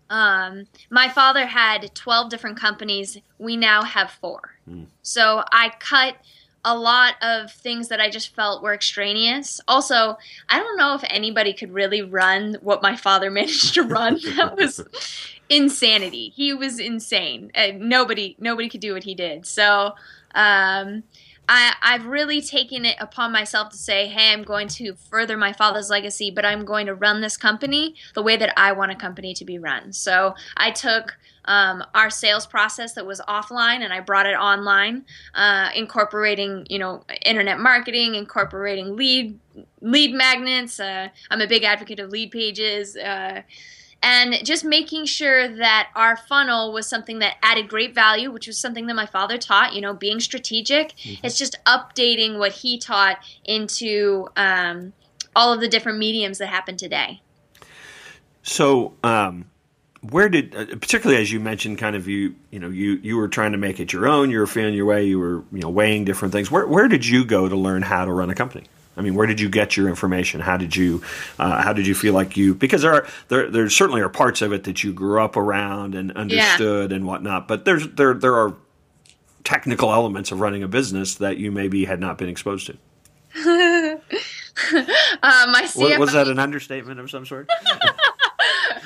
Um, 0.09 0.67
my 0.91 1.09
father 1.09 1.47
had 1.47 1.95
12 1.95 2.31
different 2.31 2.59
companies. 2.59 3.19
We 3.39 3.57
now 3.57 3.83
have 3.83 4.11
four. 4.11 4.55
Mm. 4.69 4.87
So 5.03 5.43
I 5.51 5.73
cut 5.79 6.17
a 6.65 6.77
lot 6.77 7.15
of 7.23 7.53
things 7.53 7.89
that 7.89 8.01
I 8.01 8.11
just 8.11 8.35
felt 8.35 8.63
were 8.63 8.75
extraneous. 8.75 9.61
Also, 9.69 10.19
I 10.49 10.59
don't 10.59 10.77
know 10.77 10.95
if 10.95 11.05
anybody 11.09 11.53
could 11.53 11.73
really 11.73 12.03
run 12.03 12.57
what 12.61 12.83
my 12.83 12.97
father 12.97 13.31
managed 13.33 13.75
to 13.75 13.83
run. 13.83 14.19
that 14.37 14.57
was 14.57 14.81
insanity. 15.49 16.33
He 16.35 16.53
was 16.53 16.81
insane. 16.81 17.53
Uh, 17.55 17.69
nobody, 17.77 18.37
nobody 18.41 18.69
could 18.69 18.81
do 18.81 18.95
what 18.95 19.05
he 19.05 19.15
did. 19.15 19.47
So, 19.47 19.95
um, 20.35 21.05
I, 21.49 21.75
I've 21.81 22.07
really 22.07 22.41
taken 22.41 22.85
it 22.85 22.97
upon 23.01 23.33
myself 23.33 23.71
to 23.71 23.77
say, 23.77 24.09
hey, 24.09 24.33
I'm 24.33 24.43
going 24.43 24.69
to 24.69 24.95
further 24.95 25.37
my 25.37 25.53
father's 25.53 25.91
legacy, 25.91 26.31
but 26.31 26.45
I'm 26.45 26.65
going 26.65 26.87
to 26.87 26.95
run 26.95 27.21
this 27.21 27.37
company 27.37 27.95
the 28.15 28.23
way 28.23 28.37
that 28.37 28.53
I 28.57 28.73
want 28.73 28.93
a 28.93 28.97
company 28.97 29.35
to 29.35 29.45
be 29.45 29.59
run. 29.59 29.93
So 29.93 30.35
I 30.57 30.71
took 30.73 31.17
um, 31.45 31.85
our 31.95 32.11
sales 32.11 32.47
process 32.47 32.95
that 32.95 33.07
was 33.07 33.21
offline 33.29 33.81
and 33.81 33.93
I 33.93 34.01
brought 34.01 34.27
it 34.27 34.35
online, 34.35 35.05
uh, 35.35 35.71
incorporating, 35.75 36.67
you 36.69 36.79
know, 36.79 37.05
internet 37.25 37.61
marketing, 37.61 38.17
incorporating 38.17 38.97
lead 38.97 39.39
lead 39.81 40.13
magnets. 40.13 40.81
Uh, 40.81 41.09
I'm 41.31 41.41
a 41.41 41.47
big 41.47 41.63
advocate 41.63 42.01
of 42.01 42.11
Leadpages. 42.11 42.97
Uh, 42.97 43.43
and 44.03 44.37
just 44.45 44.65
making 44.65 45.07
sure 45.07 45.49
that 45.49 45.89
our 45.95 46.17
funnel 46.17 46.73
was 46.73 46.87
something 46.87 47.19
that 47.21 47.37
added 47.43 47.69
great 47.69 47.95
value, 47.95 48.31
which 48.31 48.47
was 48.47 48.59
something 48.59 48.87
that 48.87 48.95
my 48.95 49.07
father 49.07 49.39
taught. 49.39 49.75
You 49.75 49.81
know, 49.81 49.95
being 49.95 50.21
strategic. 50.21 50.97
Mm-hmm. 50.97 51.27
It's 51.27 51.39
just 51.39 51.57
updating 51.65 52.39
what 52.39 52.53
he 52.53 52.79
taught 52.79 53.19
into 53.45 54.29
um, 54.37 54.93
all 55.35 55.53
of 55.53 55.61
the 55.61 55.69
different 55.69 55.99
mediums 55.99 56.39
that 56.39 56.49
happen 56.49 56.77
today. 56.77 57.23
So, 58.43 58.95
um, 59.03 59.47
where 60.01 60.29
did, 60.29 60.55
uh, 60.55 60.67
particularly 60.67 61.21
as 61.21 61.33
you 61.33 61.41
mentioned, 61.41 61.79
kind 61.79 61.97
of 61.97 62.07
you, 62.07 62.37
you 62.51 62.61
know, 62.61 62.69
you 62.69 63.01
you 63.03 63.17
were 63.17 63.29
trying 63.29 63.53
to 63.53 63.59
make 63.59 63.81
it 63.81 63.93
your 63.93 64.07
own. 64.07 64.31
You 64.31 64.39
were 64.39 64.47
feeling 64.47 64.75
your 64.75 64.87
way. 64.87 65.05
You 65.05 65.19
were, 65.19 65.45
you 65.53 65.61
know, 65.61 65.71
weighing 65.71 66.05
different 66.05 66.33
things. 66.33 66.51
Where 66.51 66.67
where 66.67 66.87
did 66.87 67.07
you 67.07 67.25
go 67.25 67.49
to 67.49 67.57
learn 67.57 67.83
how 67.83 68.05
to 68.05 68.13
run 68.13 68.31
a 68.31 68.35
company? 68.35 68.65
I 68.97 69.03
mean, 69.03 69.15
where 69.15 69.27
did 69.27 69.41
you 69.41 69.49
get 69.49 69.77
your 69.77 69.89
information? 69.89 70.41
How 70.41 70.57
did 70.57 70.75
you 70.75 71.03
uh, 71.39 71.63
how 71.63 71.73
did 71.73 71.87
you 71.87 71.95
feel 71.95 72.15
like 72.15 72.37
you 72.37 72.55
because 72.55 72.83
there 72.83 72.93
are 72.93 73.07
there 73.29 73.51
there 73.51 73.69
certainly 73.69 74.01
are 74.01 74.09
parts 74.09 74.43
of 74.43 74.53
it 74.53 74.65
that 74.65 74.83
you 74.83 74.93
grew 74.93 75.21
up 75.21 75.37
around 75.37 75.95
and 75.95 76.13
understood 76.13 76.91
yeah. 76.91 76.97
and 76.97 77.07
whatnot, 77.07 77.49
but 77.49 77.65
there's 77.65 77.87
there 77.89 78.15
there 78.15 78.35
are 78.35 78.55
technical 79.45 79.93
elements 79.93 80.33
of 80.33 80.41
running 80.41 80.63
a 80.63 80.69
business 80.69 81.15
that 81.17 81.39
you 81.39 81.53
maybe 81.53 81.85
had 81.85 82.01
not 82.01 82.19
been 82.19 82.29
exposed 82.29 82.67
to. 82.67 82.73
uh, 83.37 83.97
my 85.23 85.63
CFO, 85.67 85.99
was 85.99 86.13
that 86.13 86.29
an 86.29 86.39
understatement 86.39 86.99
of 86.99 87.11
some 87.11 87.25
sort? 87.25 87.49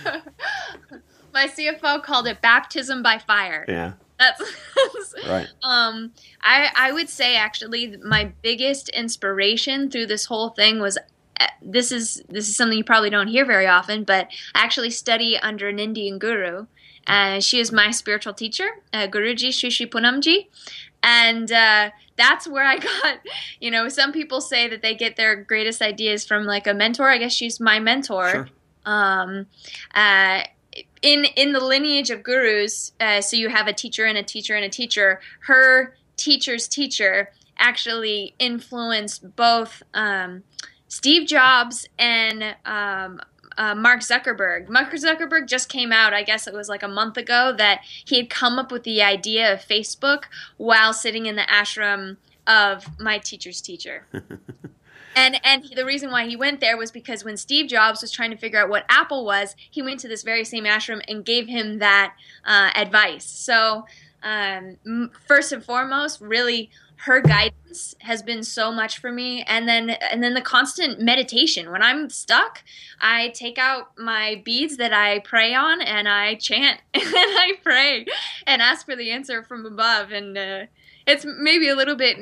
my 1.32 1.46
CFO 1.46 2.02
called 2.02 2.26
it 2.26 2.40
baptism 2.40 3.02
by 3.02 3.18
fire. 3.18 3.64
Yeah. 3.68 3.92
That's 4.18 4.42
right. 5.28 5.46
Um, 5.62 6.12
I 6.42 6.70
I 6.76 6.92
would 6.92 7.08
say 7.08 7.36
actually 7.36 7.96
my 7.98 8.32
biggest 8.42 8.88
inspiration 8.90 9.90
through 9.90 10.06
this 10.06 10.26
whole 10.26 10.50
thing 10.50 10.80
was 10.80 10.98
uh, 11.40 11.46
this 11.62 11.90
is 11.90 12.22
this 12.28 12.48
is 12.48 12.56
something 12.56 12.76
you 12.76 12.84
probably 12.84 13.10
don't 13.10 13.28
hear 13.28 13.44
very 13.44 13.66
often, 13.66 14.04
but 14.04 14.28
I 14.54 14.62
actually 14.64 14.90
study 14.90 15.38
under 15.38 15.68
an 15.68 15.78
Indian 15.78 16.18
guru. 16.18 16.66
Uh, 17.06 17.40
she 17.40 17.58
is 17.58 17.72
my 17.72 17.90
spiritual 17.90 18.34
teacher, 18.34 18.68
uh, 18.92 19.06
Guruji 19.06 19.52
Sri 19.52 19.86
Punamji, 19.86 20.48
and 21.02 21.50
uh, 21.50 21.90
that's 22.16 22.46
where 22.46 22.64
I 22.64 22.78
got. 23.02 23.20
You 23.60 23.70
know, 23.70 23.88
some 23.88 24.12
people 24.12 24.40
say 24.40 24.68
that 24.68 24.82
they 24.82 24.94
get 24.94 25.16
their 25.16 25.36
greatest 25.36 25.82
ideas 25.82 26.26
from 26.26 26.44
like 26.44 26.66
a 26.66 26.74
mentor. 26.74 27.08
I 27.08 27.18
guess 27.18 27.32
she's 27.32 27.58
my 27.58 27.80
mentor. 27.80 28.30
Sure. 28.30 28.48
Um, 28.84 29.46
uh, 29.94 30.42
in 31.02 31.24
in 31.36 31.52
the 31.52 31.60
lineage 31.60 32.10
of 32.10 32.22
gurus, 32.22 32.92
uh, 33.00 33.20
so 33.20 33.36
you 33.36 33.48
have 33.48 33.66
a 33.66 33.72
teacher 33.72 34.04
and 34.04 34.18
a 34.18 34.22
teacher 34.22 34.54
and 34.54 34.64
a 34.64 34.68
teacher. 34.68 35.20
Her 35.40 35.94
teacher's 36.16 36.68
teacher 36.68 37.30
actually 37.58 38.34
influenced 38.38 39.36
both 39.36 39.82
um, 39.94 40.42
Steve 40.88 41.26
Jobs 41.26 41.86
and 41.98 42.56
um, 42.64 43.20
uh, 43.56 43.74
Mark 43.74 44.00
Zuckerberg. 44.00 44.68
Mark 44.68 44.92
Zuckerberg 44.92 45.46
just 45.46 45.68
came 45.68 45.92
out, 45.92 46.14
I 46.14 46.22
guess 46.22 46.46
it 46.46 46.54
was 46.54 46.68
like 46.68 46.82
a 46.82 46.88
month 46.88 47.16
ago, 47.16 47.54
that 47.56 47.80
he 47.84 48.16
had 48.16 48.30
come 48.30 48.58
up 48.58 48.72
with 48.72 48.84
the 48.84 49.02
idea 49.02 49.52
of 49.52 49.60
Facebook 49.60 50.24
while 50.56 50.92
sitting 50.92 51.26
in 51.26 51.36
the 51.36 51.42
ashram 51.42 52.16
of 52.46 52.98
my 52.98 53.18
teacher's 53.18 53.60
teacher. 53.60 54.06
And 55.16 55.40
and 55.44 55.64
the 55.74 55.84
reason 55.84 56.10
why 56.10 56.26
he 56.26 56.36
went 56.36 56.60
there 56.60 56.76
was 56.76 56.90
because 56.90 57.24
when 57.24 57.36
Steve 57.36 57.68
Jobs 57.68 58.00
was 58.00 58.10
trying 58.10 58.30
to 58.30 58.36
figure 58.36 58.60
out 58.60 58.68
what 58.68 58.84
Apple 58.88 59.24
was, 59.24 59.56
he 59.70 59.82
went 59.82 60.00
to 60.00 60.08
this 60.08 60.22
very 60.22 60.44
same 60.44 60.64
ashram 60.64 61.00
and 61.08 61.24
gave 61.24 61.48
him 61.48 61.78
that 61.78 62.14
uh, 62.44 62.70
advice. 62.74 63.24
So 63.24 63.86
um, 64.22 65.10
first 65.26 65.52
and 65.52 65.64
foremost, 65.64 66.20
really 66.20 66.70
her 67.04 67.22
guidance 67.22 67.94
has 68.00 68.22
been 68.22 68.42
so 68.42 68.70
much 68.70 68.98
for 68.98 69.10
me. 69.10 69.42
And 69.44 69.66
then 69.66 69.90
and 69.90 70.22
then 70.22 70.34
the 70.34 70.42
constant 70.42 71.00
meditation. 71.00 71.70
When 71.70 71.82
i'm 71.82 72.10
stuck 72.10 72.62
i 73.00 73.28
take 73.28 73.58
out 73.58 73.96
my 73.98 74.42
beads 74.44 74.76
that 74.76 74.92
i 74.92 75.20
pray 75.20 75.54
on 75.54 75.80
and 75.80 76.08
i 76.08 76.34
chant 76.34 76.80
and 76.94 77.02
i 77.04 77.52
pray 77.62 78.06
and 78.46 78.60
ask 78.60 78.84
for 78.84 78.96
the 78.96 79.10
answer 79.10 79.42
from 79.42 79.64
above. 79.64 80.12
And 80.12 80.36
uh, 80.36 80.66
it's 81.10 81.26
maybe 81.38 81.68
a 81.68 81.74
little 81.74 81.96
bit 81.96 82.18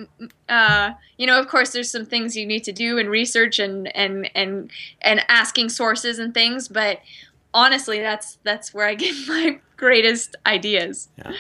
uh, 0.49 0.93
you 1.17 1.27
know 1.27 1.39
of 1.39 1.49
course 1.49 1.71
there's 1.71 1.91
some 1.91 2.07
things 2.07 2.37
you 2.37 2.47
need 2.47 2.65
to 2.65 2.73
do 2.73 2.99
and 2.99 3.09
research 3.11 3.59
and 3.59 3.95
and 3.97 4.31
and 4.35 4.71
and 5.03 5.25
asking 5.29 5.69
sources 5.69 6.19
and 6.19 6.35
things 6.35 6.69
but 6.69 7.01
honestly 7.55 8.01
that's 8.01 8.39
that's 8.43 8.75
where 8.75 8.87
i 8.87 8.95
get 8.95 9.15
my 9.29 9.59
greatest 9.77 10.37
ideas 10.47 11.09
yeah. 11.19 11.33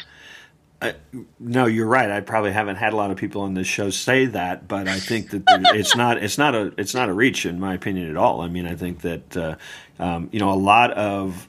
Uh, 0.80 0.92
no, 1.40 1.66
you're 1.66 1.88
right. 1.88 2.08
I 2.08 2.20
probably 2.20 2.52
haven't 2.52 2.76
had 2.76 2.92
a 2.92 2.96
lot 2.96 3.10
of 3.10 3.16
people 3.16 3.42
on 3.42 3.54
this 3.54 3.66
show 3.66 3.90
say 3.90 4.26
that, 4.26 4.68
but 4.68 4.86
I 4.86 5.00
think 5.00 5.30
that 5.30 5.42
it's 5.74 5.96
not 5.96 6.22
it's 6.22 6.38
not 6.38 6.54
a 6.54 6.72
it's 6.78 6.94
not 6.94 7.08
a 7.08 7.12
reach 7.12 7.46
in 7.46 7.58
my 7.58 7.74
opinion 7.74 8.08
at 8.08 8.16
all. 8.16 8.42
I 8.42 8.48
mean, 8.48 8.64
I 8.64 8.76
think 8.76 9.00
that 9.00 9.36
uh, 9.36 9.56
um, 9.98 10.28
you 10.30 10.38
know 10.38 10.52
a 10.52 10.54
lot 10.54 10.92
of 10.92 11.48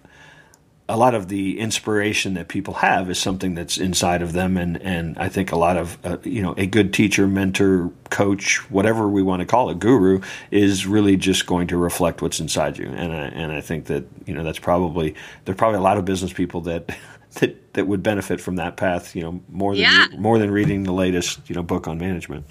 a 0.89 0.97
lot 0.97 1.13
of 1.13 1.27
the 1.27 1.59
inspiration 1.59 2.33
that 2.33 2.47
people 2.47 2.73
have 2.73 3.11
is 3.11 3.19
something 3.19 3.53
that's 3.53 3.77
inside 3.77 4.23
of 4.23 4.33
them, 4.33 4.57
and 4.57 4.81
and 4.81 5.17
I 5.19 5.29
think 5.29 5.51
a 5.51 5.55
lot 5.55 5.77
of 5.77 5.97
uh, 6.03 6.17
you 6.23 6.41
know 6.41 6.55
a 6.57 6.65
good 6.65 6.93
teacher, 6.93 7.27
mentor, 7.27 7.91
coach, 8.09 8.57
whatever 8.71 9.07
we 9.07 9.21
want 9.21 9.41
to 9.41 9.45
call 9.45 9.69
it, 9.69 9.79
guru, 9.79 10.21
is 10.49 10.87
really 10.87 11.15
just 11.15 11.45
going 11.45 11.67
to 11.67 11.77
reflect 11.77 12.23
what's 12.23 12.39
inside 12.39 12.79
you, 12.79 12.87
and 12.87 13.13
I, 13.13 13.25
and 13.27 13.51
I 13.51 13.61
think 13.61 13.85
that 13.85 14.05
you 14.25 14.33
know 14.33 14.43
that's 14.43 14.59
probably 14.59 15.13
there's 15.45 15.57
probably 15.57 15.77
a 15.77 15.83
lot 15.83 15.97
of 15.97 16.05
business 16.05 16.33
people 16.33 16.61
that 16.61 16.89
that 17.35 17.73
that 17.75 17.85
would 17.85 18.01
benefit 18.01 18.41
from 18.41 18.55
that 18.55 18.75
path. 18.75 19.15
You 19.15 19.21
know, 19.21 19.41
more 19.47 19.75
than 19.75 19.83
yeah. 19.83 20.07
more 20.17 20.39
than 20.39 20.49
reading 20.49 20.83
the 20.83 20.93
latest 20.93 21.47
you 21.47 21.55
know 21.55 21.63
book 21.63 21.87
on 21.87 21.99
management. 21.99 22.45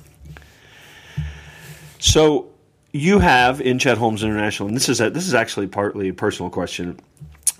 So 1.99 2.52
you 2.92 3.18
have 3.18 3.61
in 3.61 3.80
Chet 3.80 3.99
Holmes 3.99 4.23
International, 4.23 4.68
and 4.68 4.76
this 4.76 4.88
is 4.88 5.00
a, 5.00 5.11
this 5.11 5.26
is 5.26 5.35
actually 5.35 5.66
partly 5.66 6.09
a 6.09 6.14
personal 6.14 6.50
question. 6.50 7.00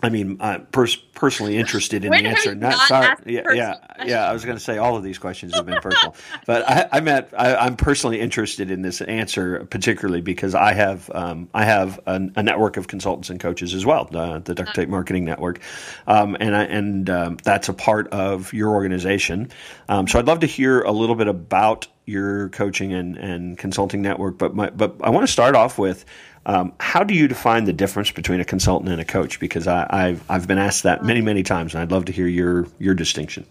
I 0.03 0.11
mean, 0.11 0.37
uh, 0.41 0.59
pers- 0.71 0.97
personally 0.97 1.57
interested 1.59 2.05
in 2.05 2.11
when 2.11 2.25
the 2.25 2.31
answer. 2.31 2.55
Not, 2.55 2.89
sorry, 2.89 3.17
yeah, 3.27 3.53
yeah, 3.53 3.75
yeah, 4.05 4.29
I 4.29 4.33
was 4.33 4.45
going 4.45 4.57
to 4.57 4.63
say 4.63 4.79
all 4.79 4.97
of 4.97 5.03
these 5.03 5.19
questions 5.19 5.55
have 5.55 5.67
been 5.67 5.81
personal, 5.81 6.15
but 6.47 6.69
I, 6.69 6.89
I 6.93 7.01
meant 7.01 7.29
I, 7.37 7.67
am 7.67 7.77
personally 7.77 8.21
interested 8.21 8.71
in 8.71 8.83
this 8.83 9.01
answer, 9.01 9.65
particularly 9.67 10.21
because 10.21 10.55
I 10.55 10.73
have 10.73 11.11
um, 11.15 11.49
I 11.53 11.65
have 11.65 11.99
a, 12.07 12.21
a, 12.37 12.43
network 12.43 12.77
of 12.77 12.87
consultants 12.87 13.31
and 13.31 13.41
coaches 13.41 13.75
as 13.75 13.85
well, 13.85 14.09
uh, 14.15 14.39
the 14.39 14.55
Duct 14.55 14.75
Tape 14.75 14.89
Marketing 14.89 15.25
Network, 15.25 15.61
um, 16.07 16.37
and 16.39 16.55
I, 16.55 16.65
and 16.65 17.11
um, 17.11 17.37
that's 17.43 17.69
a 17.69 17.75
part 17.75 18.09
of 18.09 18.53
your 18.53 18.71
organization. 18.71 19.51
Um, 19.89 20.07
so 20.07 20.19
I'd 20.19 20.27
love 20.27 20.41
to 20.41 20.47
hear 20.47 20.83
a 20.83 20.93
little 20.93 21.17
bit 21.17 21.29
about 21.29 21.89
your 22.09 22.49
coaching 22.51 22.95
and, 22.95 23.19
and 23.19 23.59
consulting 23.59 24.01
network, 24.01 24.39
but 24.39 24.55
my, 24.55 24.71
but 24.71 24.97
I 25.03 25.11
want 25.11 25.27
to 25.27 25.33
start 25.33 25.55
off 25.55 25.77
with 25.77 26.07
um, 26.49 26.73
how 26.81 27.05
do 27.05 27.15
you 27.15 27.29
define 27.29 27.67
the 27.67 27.75
difference 27.75 28.11
between 28.11 28.41
a 28.41 28.45
consultant 28.45 28.91
and 28.91 29.01
a 29.01 29.05
coach? 29.05 29.39
Because 29.39 29.69
I, 29.69 30.09
have 30.09 30.25
I've 30.31 30.49
been 30.49 30.57
asked 30.57 30.83
that 30.83 31.05
many 31.05 31.21
many 31.21 31.43
times, 31.43 31.75
and 31.75 31.83
I'd 31.83 31.93
love 31.93 32.07
to 32.07 32.13
hear 32.13 32.27
your 32.27 32.67
your 32.79 32.95
distinction. 32.95 33.45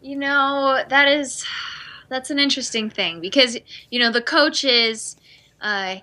You 0.00 0.16
know 0.16 0.82
that 0.88 1.08
is 1.08 1.44
that's 2.08 2.30
an 2.30 2.38
interesting 2.38 2.88
thing 2.88 3.20
because 3.20 3.58
you 3.90 4.00
know 4.00 4.10
the 4.10 4.22
coach 4.22 4.64
is 4.64 5.16
uh, 5.60 5.96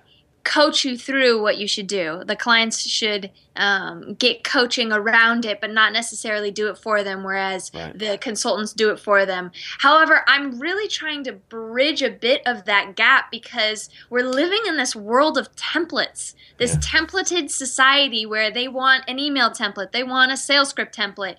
coach 0.44 0.84
you 0.84 0.96
through 0.96 1.42
what 1.42 1.58
you 1.58 1.66
should 1.66 1.88
do. 1.88 2.22
The 2.24 2.36
clients 2.36 2.88
should 2.88 3.30
um, 3.56 4.14
get 4.14 4.44
coaching 4.44 4.92
around 4.92 5.44
it, 5.44 5.60
but 5.60 5.70
not 5.70 5.92
necessarily 5.92 6.50
do 6.50 6.68
it 6.68 6.78
for 6.78 7.02
them, 7.02 7.24
whereas 7.24 7.70
right. 7.74 7.98
the 7.98 8.18
consultants 8.18 8.72
do 8.72 8.90
it 8.90 9.00
for 9.00 9.26
them. 9.26 9.50
However, 9.78 10.22
I'm 10.26 10.60
really 10.60 10.88
trying 10.88 11.24
to 11.24 11.32
bridge 11.32 12.02
a 12.02 12.10
bit 12.10 12.42
of 12.46 12.64
that 12.66 12.94
gap 12.96 13.30
because 13.30 13.90
we're 14.08 14.28
living 14.28 14.60
in 14.66 14.76
this 14.76 14.94
world 14.94 15.36
of 15.36 15.54
templates, 15.56 16.34
this 16.58 16.74
yeah. 16.74 16.80
templated 16.80 17.50
society 17.50 18.24
where 18.24 18.50
they 18.50 18.68
want 18.68 19.04
an 19.08 19.18
email 19.18 19.50
template, 19.50 19.92
they 19.92 20.04
want 20.04 20.32
a 20.32 20.36
sales 20.36 20.68
script 20.70 20.96
template. 20.96 21.36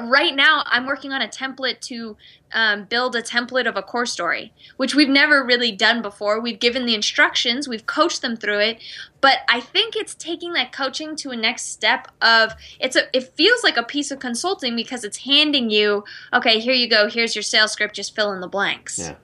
Right 0.00 0.34
now, 0.34 0.64
I'm 0.66 0.86
working 0.86 1.12
on 1.12 1.22
a 1.22 1.28
template 1.28 1.80
to 1.82 2.16
um, 2.54 2.84
build 2.84 3.16
a 3.16 3.22
template 3.22 3.66
of 3.66 3.76
a 3.76 3.82
core 3.82 4.06
story, 4.06 4.52
which 4.76 4.94
we've 4.94 5.08
never 5.08 5.44
really 5.44 5.72
done 5.72 6.02
before. 6.02 6.40
We've 6.40 6.58
given 6.58 6.86
the 6.86 6.94
instructions, 6.94 7.68
we've 7.68 7.86
coached 7.86 8.22
them 8.22 8.36
through 8.36 8.60
it, 8.60 8.82
but 9.24 9.38
I 9.48 9.60
think 9.60 9.96
it's 9.96 10.14
taking 10.14 10.52
that 10.52 10.70
coaching 10.70 11.16
to 11.16 11.30
a 11.30 11.36
next 11.36 11.70
step 11.70 12.08
of 12.20 12.52
it's 12.78 12.94
a 12.94 13.04
it 13.16 13.34
feels 13.34 13.64
like 13.64 13.78
a 13.78 13.82
piece 13.82 14.10
of 14.10 14.18
consulting 14.18 14.76
because 14.76 15.02
it's 15.02 15.16
handing 15.16 15.70
you 15.70 16.04
okay 16.34 16.60
here 16.60 16.74
you 16.74 16.90
go 16.90 17.08
here's 17.08 17.34
your 17.34 17.42
sales 17.42 17.72
script 17.72 17.96
just 17.96 18.14
fill 18.14 18.32
in 18.32 18.40
the 18.40 18.48
blanks. 18.48 18.98
Yeah, 18.98 19.14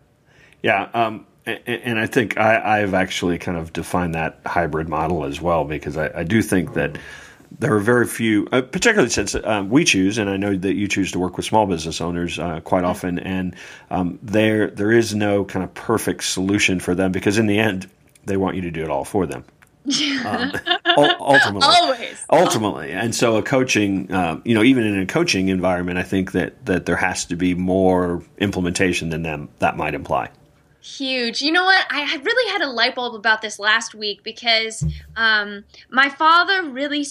yeah. 0.63 0.89
Um, 0.95 1.27
and, 1.45 1.61
and, 1.67 1.99
I 1.99 2.07
think 2.07 2.39
I, 2.39 2.81
I've 2.81 2.95
actually 2.95 3.37
kind 3.37 3.59
of 3.59 3.75
defined 3.75 4.15
that 4.15 4.41
hybrid 4.47 4.89
model 4.89 5.25
as 5.25 5.39
well 5.43 5.65
because 5.65 5.99
I, 5.99 6.11
I 6.21 6.25
do 6.25 6.41
think 6.41 6.73
that 6.75 6.97
there 7.59 7.75
are 7.75 7.81
very 7.81 8.07
few, 8.07 8.49
uh, 8.53 8.63
particularly 8.63 9.11
since 9.11 9.35
um, 9.35 9.69
we 9.69 9.85
choose, 9.85 10.17
and 10.17 10.31
I 10.31 10.39
know 10.39 10.57
that 10.57 10.75
you 10.77 10.89
choose 10.89 11.13
to 11.13 11.19
work 11.19 11.37
with 11.37 11.45
small 11.45 11.67
business 11.67 12.01
owners 12.01 12.39
uh, 12.39 12.61
quite 12.61 12.85
often, 12.85 13.19
and 13.19 13.55
um, 13.91 14.19
there 14.23 14.71
there 14.71 14.93
is 14.93 15.15
no 15.15 15.45
kind 15.45 15.63
of 15.63 15.75
perfect 15.75 16.25
solution 16.25 16.81
for 16.81 16.95
them 16.95 17.13
because 17.13 17.37
in 17.37 17.47
the 17.47 17.59
end 17.59 17.91
they 18.25 18.39
want 18.39 18.57
you 18.57 18.63
to 18.63 18.71
do 18.71 18.83
it 18.83 18.89
all 18.89 19.05
for 19.05 19.27
them 19.27 19.45
um, 20.27 20.53
ultimately, 21.21 21.63
always, 21.63 22.27
ultimately, 22.31 22.93
and 22.93 23.15
so 23.15 23.37
a 23.37 23.43
coaching, 23.43 24.13
um, 24.13 24.43
you 24.45 24.55
know, 24.55 24.63
even 24.63 24.85
in 24.85 25.01
a 25.01 25.07
coaching 25.07 25.49
environment, 25.49 25.97
I 25.97 26.03
think 26.03 26.33
that 26.33 26.67
that 26.67 26.85
there 26.85 26.97
has 26.97 27.25
to 27.27 27.37
be 27.37 27.55
more 27.55 28.23
implementation 28.39 29.09
than 29.09 29.23
them 29.23 29.49
that 29.59 29.79
might 29.79 29.95
imply. 29.95 30.31
Huge. 30.83 31.41
You 31.41 31.53
know 31.53 31.65
what? 31.65 31.87
I 31.91 32.17
really 32.23 32.53
had 32.53 32.63
a 32.63 32.71
light 32.71 32.95
bulb 32.95 33.15
about 33.15 33.41
this 33.41 33.59
last 33.59 33.95
week 33.95 34.23
because 34.23 34.85
um, 35.17 35.65
my 35.89 36.09
father 36.09 36.63
really. 36.63 37.07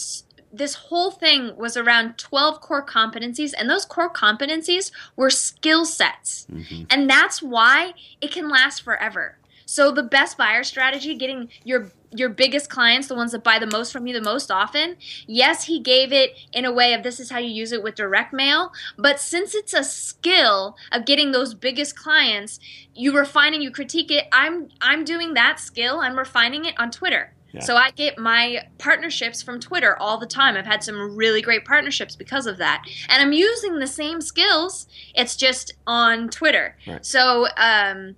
This 0.52 0.74
whole 0.74 1.12
thing 1.12 1.56
was 1.58 1.78
around 1.78 2.18
12 2.18 2.60
core 2.60 2.84
competencies, 2.84 3.54
and 3.56 3.70
those 3.70 3.86
core 3.86 4.12
competencies 4.12 4.90
were 5.16 5.30
skill 5.30 5.86
sets. 5.86 6.48
Mm-hmm. 6.52 6.86
And 6.90 7.08
that's 7.08 7.40
why 7.40 7.94
it 8.20 8.32
can 8.32 8.50
last 8.50 8.82
forever. 8.82 9.38
So 9.80 9.94
the 9.94 10.04
best 10.04 10.38
buyer 10.38 10.66
strategy, 10.66 11.16
getting 11.16 11.48
your 11.64 11.90
your 12.14 12.28
biggest 12.28 12.70
clients, 12.70 13.08
the 13.08 13.16
ones 13.16 13.32
that 13.32 13.46
buy 13.46 13.60
the 13.60 13.72
most 13.72 13.94
from 13.94 14.08
you 14.08 14.14
the 14.14 14.20
most 14.20 14.52
often, 14.52 14.98
yes, 15.26 15.64
he 15.64 15.80
gave 15.80 16.12
it 16.12 16.38
in 16.52 16.66
a 16.66 16.72
way 16.74 16.92
of 16.94 17.02
this 17.02 17.18
is 17.18 17.32
how 17.32 17.38
you 17.38 17.50
use 17.50 17.72
it 17.72 17.82
with 17.82 17.96
direct 17.96 18.34
mail. 18.34 18.74
But 18.98 19.22
since 19.22 19.56
it's 19.56 19.74
a 19.74 19.86
skill 19.86 20.76
of 20.92 21.06
getting 21.06 21.32
those 21.32 21.54
biggest 21.54 21.96
clients, 21.98 22.60
you 22.94 23.18
refine 23.18 23.54
and 23.54 23.64
you 23.64 23.72
critique 23.72 24.12
it. 24.12 24.26
I'm 24.34 24.68
I'm 24.82 25.06
doing 25.06 25.34
that 25.36 25.62
skill. 25.62 26.02
I'm 26.02 26.18
refining 26.18 26.66
it 26.66 26.78
on 26.78 26.92
Twitter. 26.92 27.32
Yeah. 27.54 27.62
So 27.62 27.78
I 27.78 27.92
get 27.92 28.18
my 28.18 28.68
partnerships 28.80 29.42
from 29.42 29.62
Twitter 29.62 29.98
all 29.98 30.18
the 30.18 30.28
time. 30.28 30.58
I've 30.58 30.66
had 30.66 30.84
some 30.84 31.16
really 31.16 31.42
great 31.42 31.64
partnerships 31.64 32.18
because 32.18 32.48
of 32.48 32.58
that. 32.58 32.84
And 33.08 33.22
I'm 33.22 33.32
using 33.32 33.80
the 33.80 33.88
same 33.88 34.20
skills. 34.20 34.88
It's 35.16 35.38
just 35.38 35.74
on 35.88 36.28
Twitter. 36.28 36.76
Right. 36.86 37.06
So 37.06 37.48
um, 37.56 38.18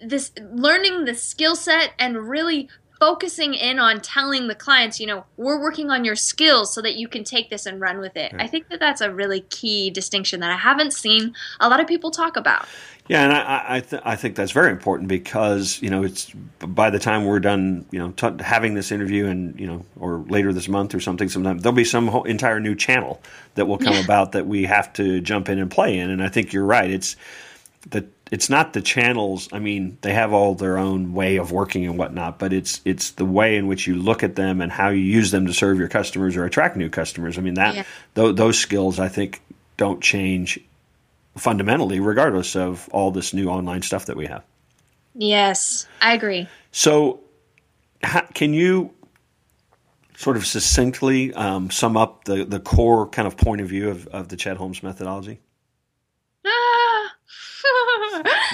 this 0.00 0.32
learning 0.40 1.04
the 1.04 1.14
skill 1.14 1.56
set 1.56 1.92
and 1.98 2.28
really 2.28 2.68
focusing 2.98 3.52
in 3.52 3.78
on 3.78 4.00
telling 4.00 4.48
the 4.48 4.54
clients, 4.54 4.98
you 4.98 5.06
know, 5.06 5.24
we're 5.36 5.60
working 5.60 5.90
on 5.90 6.02
your 6.02 6.16
skills 6.16 6.74
so 6.74 6.80
that 6.80 6.96
you 6.96 7.06
can 7.08 7.24
take 7.24 7.50
this 7.50 7.66
and 7.66 7.78
run 7.78 7.98
with 7.98 8.16
it. 8.16 8.32
I 8.38 8.46
think 8.46 8.68
that 8.70 8.80
that's 8.80 9.02
a 9.02 9.12
really 9.12 9.40
key 9.40 9.90
distinction 9.90 10.40
that 10.40 10.50
I 10.50 10.56
haven't 10.56 10.94
seen 10.94 11.34
a 11.60 11.68
lot 11.68 11.78
of 11.78 11.86
people 11.86 12.10
talk 12.10 12.38
about. 12.38 12.66
Yeah, 13.08 13.22
and 13.22 13.32
I 13.34 13.64
I, 13.68 13.80
th- 13.80 14.02
I 14.04 14.16
think 14.16 14.34
that's 14.34 14.50
very 14.50 14.72
important 14.72 15.08
because 15.08 15.80
you 15.80 15.90
know 15.90 16.02
it's 16.02 16.30
by 16.58 16.90
the 16.90 16.98
time 16.98 17.24
we're 17.24 17.38
done, 17.38 17.84
you 17.92 17.98
know, 17.98 18.10
t- 18.12 18.42
having 18.42 18.74
this 18.74 18.90
interview 18.90 19.26
and 19.26 19.60
you 19.60 19.66
know, 19.66 19.84
or 20.00 20.24
later 20.28 20.52
this 20.52 20.66
month 20.66 20.92
or 20.94 20.98
something, 21.00 21.28
sometime 21.28 21.58
there'll 21.58 21.76
be 21.76 21.84
some 21.84 22.08
whole, 22.08 22.24
entire 22.24 22.58
new 22.60 22.74
channel 22.74 23.20
that 23.54 23.66
will 23.66 23.78
come 23.78 23.92
Yeah. 23.92 24.04
about 24.04 24.32
that 24.32 24.46
we 24.46 24.64
have 24.64 24.92
to 24.94 25.20
jump 25.20 25.48
in 25.48 25.58
and 25.58 25.70
play 25.70 25.98
in. 25.98 26.10
And 26.10 26.20
I 26.22 26.28
think 26.28 26.52
you're 26.52 26.64
right. 26.64 26.90
It's 26.90 27.14
the 27.90 28.06
it's 28.32 28.50
not 28.50 28.72
the 28.72 28.82
channels. 28.82 29.48
I 29.52 29.58
mean, 29.60 29.98
they 30.00 30.12
have 30.12 30.32
all 30.32 30.54
their 30.54 30.78
own 30.78 31.12
way 31.12 31.36
of 31.36 31.52
working 31.52 31.86
and 31.86 31.96
whatnot, 31.96 32.38
but 32.38 32.52
it's 32.52 32.80
it's 32.84 33.10
the 33.12 33.24
way 33.24 33.56
in 33.56 33.66
which 33.68 33.86
you 33.86 33.94
look 33.94 34.22
at 34.22 34.34
them 34.36 34.60
and 34.60 34.72
how 34.72 34.88
you 34.88 35.00
use 35.02 35.30
them 35.30 35.46
to 35.46 35.54
serve 35.54 35.78
your 35.78 35.88
customers 35.88 36.36
or 36.36 36.44
attract 36.44 36.76
new 36.76 36.88
customers. 36.90 37.38
I 37.38 37.40
mean 37.42 37.54
that 37.54 37.74
Yeah. 37.76 37.84
tho- 38.14 38.32
those 38.32 38.58
skills 38.58 38.98
I 38.98 39.08
think 39.08 39.40
don't 39.76 40.02
change 40.02 40.58
fundamentally, 41.36 42.00
regardless 42.00 42.56
of 42.56 42.88
all 42.92 43.10
this 43.10 43.32
new 43.34 43.48
online 43.48 43.82
stuff 43.82 44.06
that 44.06 44.16
we 44.16 44.26
have. 44.26 44.42
Yes, 45.14 45.86
I 46.00 46.14
agree. 46.14 46.48
So, 46.72 47.20
ha- 48.02 48.26
can 48.34 48.54
you 48.54 48.90
sort 50.16 50.36
of 50.36 50.46
succinctly 50.46 51.32
um, 51.34 51.70
sum 51.70 51.96
up 51.96 52.24
the, 52.24 52.44
the 52.44 52.58
core 52.60 53.06
kind 53.08 53.28
of 53.28 53.36
point 53.36 53.60
of 53.60 53.68
view 53.68 53.90
of, 53.90 54.06
of 54.08 54.28
the 54.28 54.36
Chet 54.36 54.56
Holmes 54.56 54.82
methodology? 54.82 55.38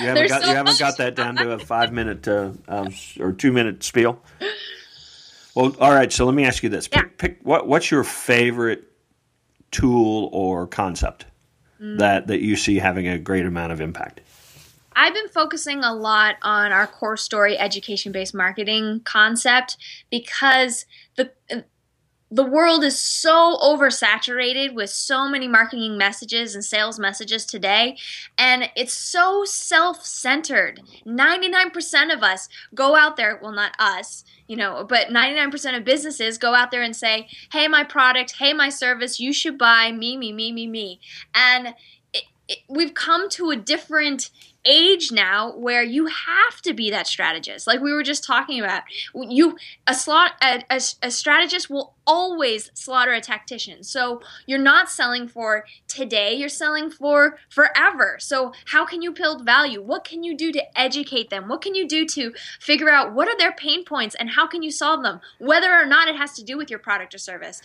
You 0.00 0.06
haven't 0.06 0.28
got 0.28 0.42
so 0.42 0.48
you 0.48 0.56
haven't 0.56 0.78
got 0.78 0.96
that 0.98 1.14
down 1.14 1.36
to 1.36 1.52
a 1.52 1.58
five 1.58 1.92
minute 1.92 2.26
uh, 2.26 2.50
um, 2.68 2.94
or 3.20 3.32
two 3.32 3.52
minute 3.52 3.82
spiel. 3.82 4.22
Well, 5.54 5.76
all 5.80 5.92
right. 5.92 6.12
So 6.12 6.24
let 6.24 6.34
me 6.34 6.44
ask 6.44 6.62
you 6.62 6.68
this: 6.68 6.88
pick, 6.88 7.02
Yeah. 7.02 7.08
pick 7.18 7.38
what 7.42 7.66
what's 7.68 7.90
your 7.90 8.04
favorite 8.04 8.84
tool 9.70 10.28
or 10.32 10.66
concept 10.66 11.26
Mm. 11.80 11.98
that 11.98 12.28
that 12.28 12.40
you 12.40 12.54
see 12.54 12.78
having 12.78 13.08
a 13.08 13.18
great 13.18 13.44
amount 13.44 13.72
of 13.72 13.80
impact? 13.80 14.20
I've 14.94 15.14
been 15.14 15.28
focusing 15.28 15.82
a 15.82 15.92
lot 15.94 16.36
on 16.42 16.70
our 16.70 16.86
core 16.86 17.16
story 17.16 17.58
education 17.58 18.12
based 18.12 18.34
marketing 18.34 19.00
concept 19.04 19.76
because 20.10 20.86
the 21.16 21.32
the 22.32 22.44
world 22.44 22.82
is 22.82 22.98
so 22.98 23.58
oversaturated 23.62 24.72
with 24.74 24.88
so 24.88 25.28
many 25.28 25.46
marketing 25.46 25.98
messages 25.98 26.54
and 26.54 26.64
sales 26.64 26.98
messages 26.98 27.44
today 27.44 27.98
and 28.38 28.70
it's 28.74 28.94
so 28.94 29.44
self-centered. 29.44 30.80
99% 31.06 32.14
of 32.14 32.22
us 32.22 32.48
go 32.74 32.96
out 32.96 33.16
there 33.16 33.38
well 33.42 33.52
not 33.52 33.76
us 33.78 34.24
you 34.46 34.56
know 34.56 34.84
but 34.88 35.08
99% 35.08 35.76
of 35.76 35.84
businesses 35.84 36.38
go 36.38 36.54
out 36.54 36.70
there 36.70 36.82
and 36.82 36.96
say 36.96 37.28
hey 37.52 37.68
my 37.68 37.84
product 37.84 38.36
hey 38.38 38.54
my 38.54 38.70
service 38.70 39.20
you 39.20 39.32
should 39.32 39.58
buy 39.58 39.92
me 39.92 40.16
me 40.16 40.32
me 40.32 40.52
me 40.52 40.66
me. 40.66 41.00
And 41.34 41.74
it, 42.14 42.24
it, 42.48 42.58
we've 42.68 42.94
come 42.94 43.28
to 43.30 43.50
a 43.50 43.56
different 43.56 44.30
age 44.64 45.10
now 45.10 45.56
where 45.56 45.82
you 45.82 46.06
have 46.06 46.60
to 46.62 46.72
be 46.72 46.90
that 46.90 47.06
strategist. 47.06 47.66
Like 47.66 47.80
we 47.80 47.92
were 47.92 48.02
just 48.02 48.24
talking 48.24 48.60
about 48.60 48.82
you 49.14 49.56
a 49.86 49.94
slot 49.94 50.32
a, 50.42 50.62
a, 50.70 50.80
a 51.02 51.10
strategist 51.10 51.68
will 51.68 51.94
always 52.06 52.70
slaughter 52.74 53.12
a 53.12 53.20
tactician. 53.20 53.82
So 53.82 54.20
you're 54.46 54.58
not 54.58 54.90
selling 54.90 55.28
for 55.28 55.64
today 55.88 56.34
you're 56.34 56.48
selling 56.48 56.90
for 56.90 57.38
forever. 57.48 58.16
So 58.18 58.52
how 58.66 58.84
can 58.84 59.02
you 59.02 59.12
build 59.12 59.44
value? 59.44 59.82
What 59.82 60.04
can 60.04 60.22
you 60.22 60.36
do 60.36 60.52
to 60.52 60.78
educate 60.78 61.30
them? 61.30 61.48
What 61.48 61.62
can 61.62 61.74
you 61.74 61.86
do 61.86 62.06
to 62.06 62.32
figure 62.60 62.90
out 62.90 63.14
what 63.14 63.28
are 63.28 63.36
their 63.38 63.52
pain 63.52 63.84
points 63.84 64.14
and 64.14 64.30
how 64.30 64.46
can 64.46 64.62
you 64.62 64.70
solve 64.70 65.02
them 65.02 65.20
whether 65.38 65.72
or 65.72 65.86
not 65.86 66.08
it 66.08 66.16
has 66.16 66.32
to 66.34 66.44
do 66.44 66.56
with 66.56 66.70
your 66.70 66.78
product 66.78 67.14
or 67.14 67.18
service? 67.18 67.60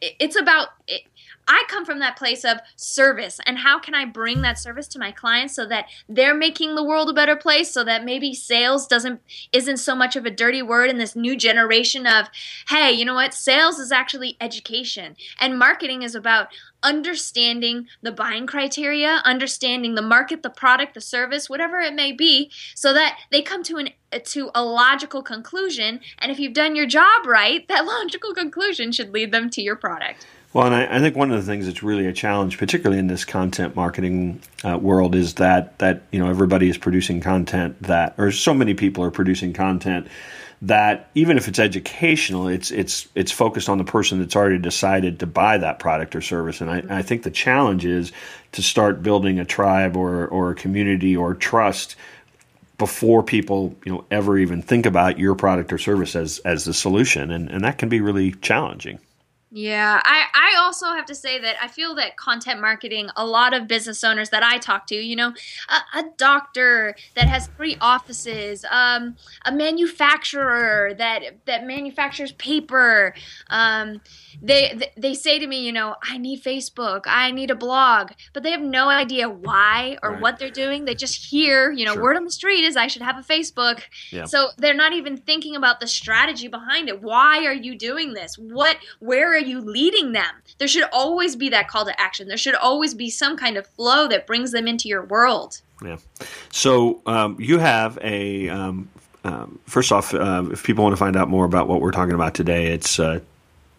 It's 0.00 0.40
about 0.40 0.68
it, 0.86 1.02
I 1.46 1.64
come 1.68 1.84
from 1.84 1.98
that 1.98 2.16
place 2.16 2.44
of 2.44 2.58
service 2.76 3.40
and 3.44 3.58
how 3.58 3.78
can 3.78 3.94
I 3.94 4.04
bring 4.04 4.40
that 4.42 4.58
service 4.58 4.86
to 4.88 4.98
my 4.98 5.10
clients 5.10 5.54
so 5.54 5.66
that 5.66 5.86
they're 6.08 6.34
making 6.34 6.74
the 6.74 6.84
world 6.84 7.10
a 7.10 7.12
better 7.12 7.36
place 7.36 7.70
so 7.72 7.82
that 7.84 8.04
maybe 8.04 8.32
sales 8.32 8.86
doesn't 8.86 9.20
isn't 9.52 9.78
so 9.78 9.94
much 9.96 10.16
of 10.16 10.24
a 10.24 10.30
dirty 10.30 10.62
word 10.62 10.90
in 10.90 10.98
this 10.98 11.16
new 11.16 11.36
generation 11.36 12.06
of 12.06 12.28
hey, 12.68 12.92
you 12.92 13.04
know 13.04 13.14
what? 13.14 13.34
Sales 13.50 13.80
is 13.80 13.90
actually 13.90 14.36
education 14.40 15.16
and 15.40 15.58
marketing 15.58 16.02
is 16.02 16.14
about 16.14 16.46
understanding 16.84 17.88
the 18.00 18.12
buying 18.12 18.46
criteria, 18.46 19.20
understanding 19.24 19.96
the 19.96 20.02
market, 20.02 20.44
the 20.44 20.50
product, 20.50 20.94
the 20.94 21.00
service, 21.00 21.50
whatever 21.50 21.80
it 21.80 21.92
may 21.92 22.12
be 22.12 22.48
so 22.76 22.94
that 22.94 23.18
they 23.32 23.42
come 23.42 23.64
to 23.64 23.78
an 23.78 23.88
to 24.22 24.52
a 24.54 24.62
logical 24.62 25.20
conclusion 25.20 25.98
and 26.20 26.30
if 26.30 26.38
you've 26.38 26.52
done 26.52 26.76
your 26.76 26.86
job 26.86 27.26
right, 27.26 27.66
that 27.66 27.84
logical 27.98 28.32
conclusion 28.34 28.92
should 28.92 29.12
lead 29.12 29.32
them 29.32 29.50
to 29.50 29.60
your 29.60 29.74
product. 29.74 30.28
Well, 30.52 30.66
and 30.66 30.74
I, 30.74 30.96
I 30.96 30.98
think 30.98 31.14
one 31.14 31.30
of 31.30 31.36
the 31.36 31.46
things 31.46 31.66
that's 31.66 31.82
really 31.82 32.06
a 32.06 32.12
challenge, 32.12 32.58
particularly 32.58 32.98
in 32.98 33.06
this 33.06 33.24
content 33.24 33.76
marketing 33.76 34.40
uh, 34.64 34.76
world, 34.78 35.14
is 35.14 35.34
that 35.34 35.78
that 35.78 36.02
you 36.10 36.18
know 36.18 36.28
everybody 36.28 36.68
is 36.68 36.76
producing 36.76 37.20
content 37.20 37.80
that, 37.82 38.14
or 38.18 38.32
so 38.32 38.52
many 38.52 38.74
people 38.74 39.04
are 39.04 39.12
producing 39.12 39.52
content 39.52 40.08
that 40.62 41.08
even 41.14 41.36
if 41.36 41.46
it's 41.46 41.60
educational, 41.60 42.48
it's 42.48 42.72
it's 42.72 43.06
it's 43.14 43.30
focused 43.30 43.68
on 43.68 43.78
the 43.78 43.84
person 43.84 44.18
that's 44.18 44.34
already 44.34 44.58
decided 44.58 45.20
to 45.20 45.26
buy 45.26 45.58
that 45.58 45.78
product 45.78 46.16
or 46.16 46.20
service. 46.20 46.60
And 46.60 46.68
I, 46.68 46.98
I 46.98 47.02
think 47.02 47.22
the 47.22 47.30
challenge 47.30 47.86
is 47.86 48.10
to 48.52 48.62
start 48.62 49.04
building 49.04 49.38
a 49.38 49.44
tribe 49.44 49.96
or 49.96 50.26
or 50.26 50.50
a 50.50 50.54
community 50.56 51.16
or 51.16 51.34
trust 51.34 51.94
before 52.76 53.22
people 53.22 53.76
you 53.84 53.92
know 53.92 54.04
ever 54.10 54.36
even 54.36 54.62
think 54.62 54.86
about 54.86 55.18
your 55.18 55.36
product 55.36 55.72
or 55.72 55.78
service 55.78 56.16
as 56.16 56.40
as 56.40 56.64
the 56.64 56.74
solution, 56.74 57.30
and 57.30 57.48
and 57.50 57.62
that 57.62 57.78
can 57.78 57.88
be 57.88 58.00
really 58.00 58.32
challenging. 58.32 58.98
Yeah, 59.52 60.00
I, 60.04 60.26
I 60.32 60.60
also 60.60 60.86
have 60.88 61.06
to 61.06 61.14
say 61.14 61.40
that 61.40 61.56
I 61.60 61.66
feel 61.66 61.96
that 61.96 62.16
content 62.16 62.60
marketing, 62.60 63.08
a 63.16 63.26
lot 63.26 63.52
of 63.52 63.66
business 63.66 64.04
owners 64.04 64.30
that 64.30 64.44
I 64.44 64.58
talk 64.58 64.86
to, 64.88 64.94
you 64.94 65.16
know, 65.16 65.34
a, 65.68 65.98
a 65.98 66.04
doctor 66.16 66.94
that 67.16 67.26
has 67.28 67.48
three 67.56 67.76
offices, 67.80 68.64
um, 68.70 69.16
a 69.44 69.50
manufacturer 69.50 70.94
that 70.98 71.22
that 71.46 71.66
manufactures 71.66 72.30
paper, 72.32 73.12
um, 73.48 74.00
they 74.40 74.88
they 74.96 75.14
say 75.14 75.40
to 75.40 75.46
me, 75.48 75.66
you 75.66 75.72
know, 75.72 75.96
I 76.00 76.16
need 76.16 76.44
Facebook, 76.44 77.02
I 77.06 77.32
need 77.32 77.50
a 77.50 77.56
blog, 77.56 78.12
but 78.32 78.44
they 78.44 78.52
have 78.52 78.62
no 78.62 78.88
idea 78.88 79.28
why 79.28 79.98
or 80.02 80.12
Right. 80.12 80.20
what 80.22 80.38
they're 80.38 80.50
doing. 80.50 80.84
They 80.84 80.94
just 80.94 81.26
hear, 81.26 81.72
you 81.72 81.84
know, 81.84 81.94
Sure. 81.94 82.02
word 82.02 82.16
on 82.16 82.24
the 82.24 82.30
street 82.30 82.64
is 82.64 82.76
I 82.76 82.86
should 82.86 83.02
have 83.02 83.18
a 83.18 83.22
Facebook. 83.22 83.80
Yeah. 84.12 84.26
So 84.26 84.50
they're 84.58 84.74
not 84.74 84.92
even 84.92 85.16
thinking 85.16 85.56
about 85.56 85.80
the 85.80 85.86
strategy 85.88 86.46
behind 86.46 86.88
it. 86.88 87.02
Why 87.02 87.44
are 87.46 87.52
you 87.52 87.74
doing 87.76 88.12
this? 88.12 88.36
What 88.38 88.76
where 89.00 89.39
you 89.40 89.60
leading 89.60 90.12
them? 90.12 90.34
There 90.58 90.68
should 90.68 90.84
always 90.92 91.36
be 91.36 91.48
that 91.50 91.68
call 91.68 91.84
to 91.84 92.00
action. 92.00 92.28
There 92.28 92.36
should 92.36 92.54
always 92.54 92.94
be 92.94 93.10
some 93.10 93.36
kind 93.36 93.56
of 93.56 93.66
flow 93.66 94.08
that 94.08 94.26
brings 94.26 94.52
them 94.52 94.68
into 94.68 94.88
your 94.88 95.04
world. 95.04 95.60
Yeah. 95.82 95.96
So 96.50 97.00
um, 97.06 97.36
you 97.38 97.58
have 97.58 97.98
a 98.02 98.48
um, 98.50 98.88
um, 99.24 99.58
first 99.66 99.92
off, 99.92 100.14
uh, 100.14 100.44
if 100.50 100.62
people 100.62 100.84
want 100.84 100.92
to 100.94 100.98
find 100.98 101.16
out 101.16 101.28
more 101.28 101.44
about 101.44 101.68
what 101.68 101.80
we're 101.80 101.92
talking 101.92 102.14
about 102.14 102.34
today, 102.34 102.72
it's 102.72 102.98
uh, 102.98 103.20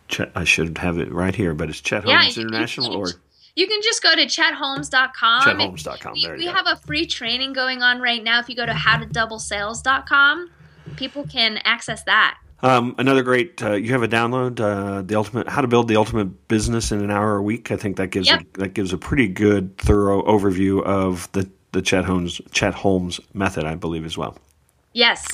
Chet, 0.08 0.32
I 0.36 0.44
should 0.44 0.78
have 0.78 0.98
it 0.98 1.12
right 1.12 1.34
here, 1.34 1.54
but 1.54 1.70
it's 1.70 1.82
Chet 1.82 2.04
Holmes 2.04 2.38
you 2.38 2.44
International 2.44 2.96
or 2.96 3.08
You 3.56 3.68
can 3.68 3.82
just 3.82 4.04
go 4.04 4.16
to 4.16 4.26
chetholmes.com. 4.26 5.42
ChetHolmes.com. 5.42 6.14
We, 6.14 6.26
There 6.26 6.38
we 6.38 6.46
go. 6.46 6.52
have 6.52 6.68
a 6.68 6.76
free 6.76 7.06
training 7.06 7.54
going 7.54 7.82
on 7.82 8.02
right 8.02 8.24
now. 8.24 8.40
If 8.40 8.50
you 8.50 8.56
go 8.56 8.66
to 8.66 8.72
howtodoublesales.com, 8.72 10.52
people 10.98 11.26
can 11.28 11.60
access 11.64 12.04
that. 12.04 12.38
Um, 12.64 12.96
another 12.98 13.24
great, 13.24 13.62
uh, 13.64 13.74
you 13.74 13.92
have 13.94 14.04
a 14.04 14.08
download, 14.08 14.60
uh, 14.60 15.02
the 15.02 15.16
ultimate, 15.16 15.48
how 15.48 15.62
to 15.62 15.68
build 15.68 15.88
the 15.88 15.96
ultimate 15.96 16.48
business 16.48 16.92
in 16.92 17.02
an 17.02 17.10
hour 17.10 17.36
a 17.38 17.42
week. 17.42 17.72
I 17.72 17.76
think 17.78 17.98
that 17.98 18.08
gives 18.08 18.28
Yep. 18.28 18.42
a, 18.42 18.60
that 18.60 18.74
gives 18.74 18.94
a 18.94 18.98
pretty 18.98 19.28
good, 19.28 19.78
thorough 19.78 20.22
overview 20.24 20.84
of 20.84 21.32
the 21.32 21.50
the 21.74 21.82
Chet 21.82 22.04
Holmes 22.04 22.42
Chet 22.52 22.74
Holmes 22.74 23.20
method, 23.34 23.64
I 23.64 23.76
believe, 23.76 24.06
as 24.06 24.18
well. 24.18 24.38
Yes. 24.94 25.26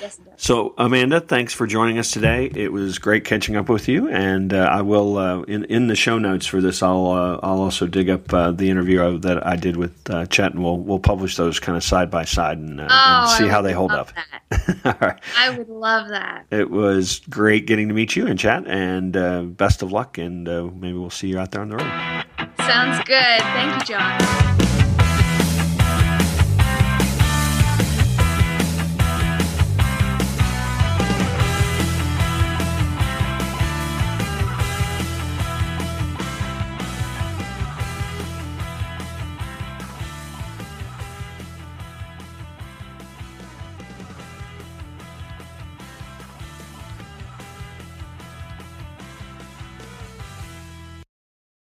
Yes. 0.00 0.18
So, 0.36 0.74
Amanda, 0.76 1.20
thanks 1.20 1.54
for 1.54 1.68
joining 1.68 1.98
us 1.98 2.10
today. 2.10 2.50
It 2.54 2.72
was 2.72 2.98
great 2.98 3.24
catching 3.24 3.54
up 3.54 3.68
with 3.68 3.88
you, 3.88 4.08
and 4.08 4.52
uh, 4.52 4.68
I 4.70 4.82
will 4.82 5.16
uh, 5.16 5.42
in 5.42 5.64
in 5.66 5.86
the 5.86 5.94
show 5.94 6.18
notes 6.18 6.46
for 6.46 6.60
this. 6.60 6.82
I'll 6.82 7.06
uh, 7.06 7.38
I'll 7.42 7.60
also 7.60 7.86
dig 7.86 8.10
up 8.10 8.32
uh, 8.34 8.50
the 8.50 8.68
interview 8.70 9.18
that 9.18 9.46
I 9.46 9.54
did 9.54 9.76
with 9.76 10.10
uh, 10.10 10.26
Chet, 10.26 10.52
and 10.52 10.64
we'll 10.64 10.78
we'll 10.78 10.98
publish 10.98 11.36
those 11.36 11.60
kind 11.60 11.76
of 11.76 11.84
side 11.84 12.10
by 12.10 12.24
side 12.24 12.58
and, 12.58 12.80
uh, 12.80 12.88
Oh, 12.90 13.20
and 13.20 13.30
see 13.30 13.46
how 13.46 13.62
they 13.62 13.72
hold 13.72 13.92
up. 13.92 14.10
All 14.84 14.94
right. 15.00 15.20
I 15.38 15.50
would 15.56 15.68
love 15.68 16.08
that. 16.08 16.46
It 16.50 16.70
was 16.70 17.20
great 17.30 17.66
getting 17.66 17.88
to 17.88 17.94
meet 17.94 18.16
you 18.16 18.26
and 18.26 18.38
chat, 18.38 18.66
and 18.66 19.16
uh, 19.16 19.42
best 19.42 19.82
of 19.82 19.92
luck, 19.92 20.18
and 20.18 20.48
uh, 20.48 20.64
maybe 20.64 20.98
we'll 20.98 21.10
see 21.10 21.28
you 21.28 21.38
out 21.38 21.52
there 21.52 21.62
on 21.62 21.68
the 21.68 21.76
road. 21.76 22.24
Sounds 22.66 22.98
good. 23.04 23.40
Thank 23.40 23.88
you, 23.88 23.94
John. 23.96 24.53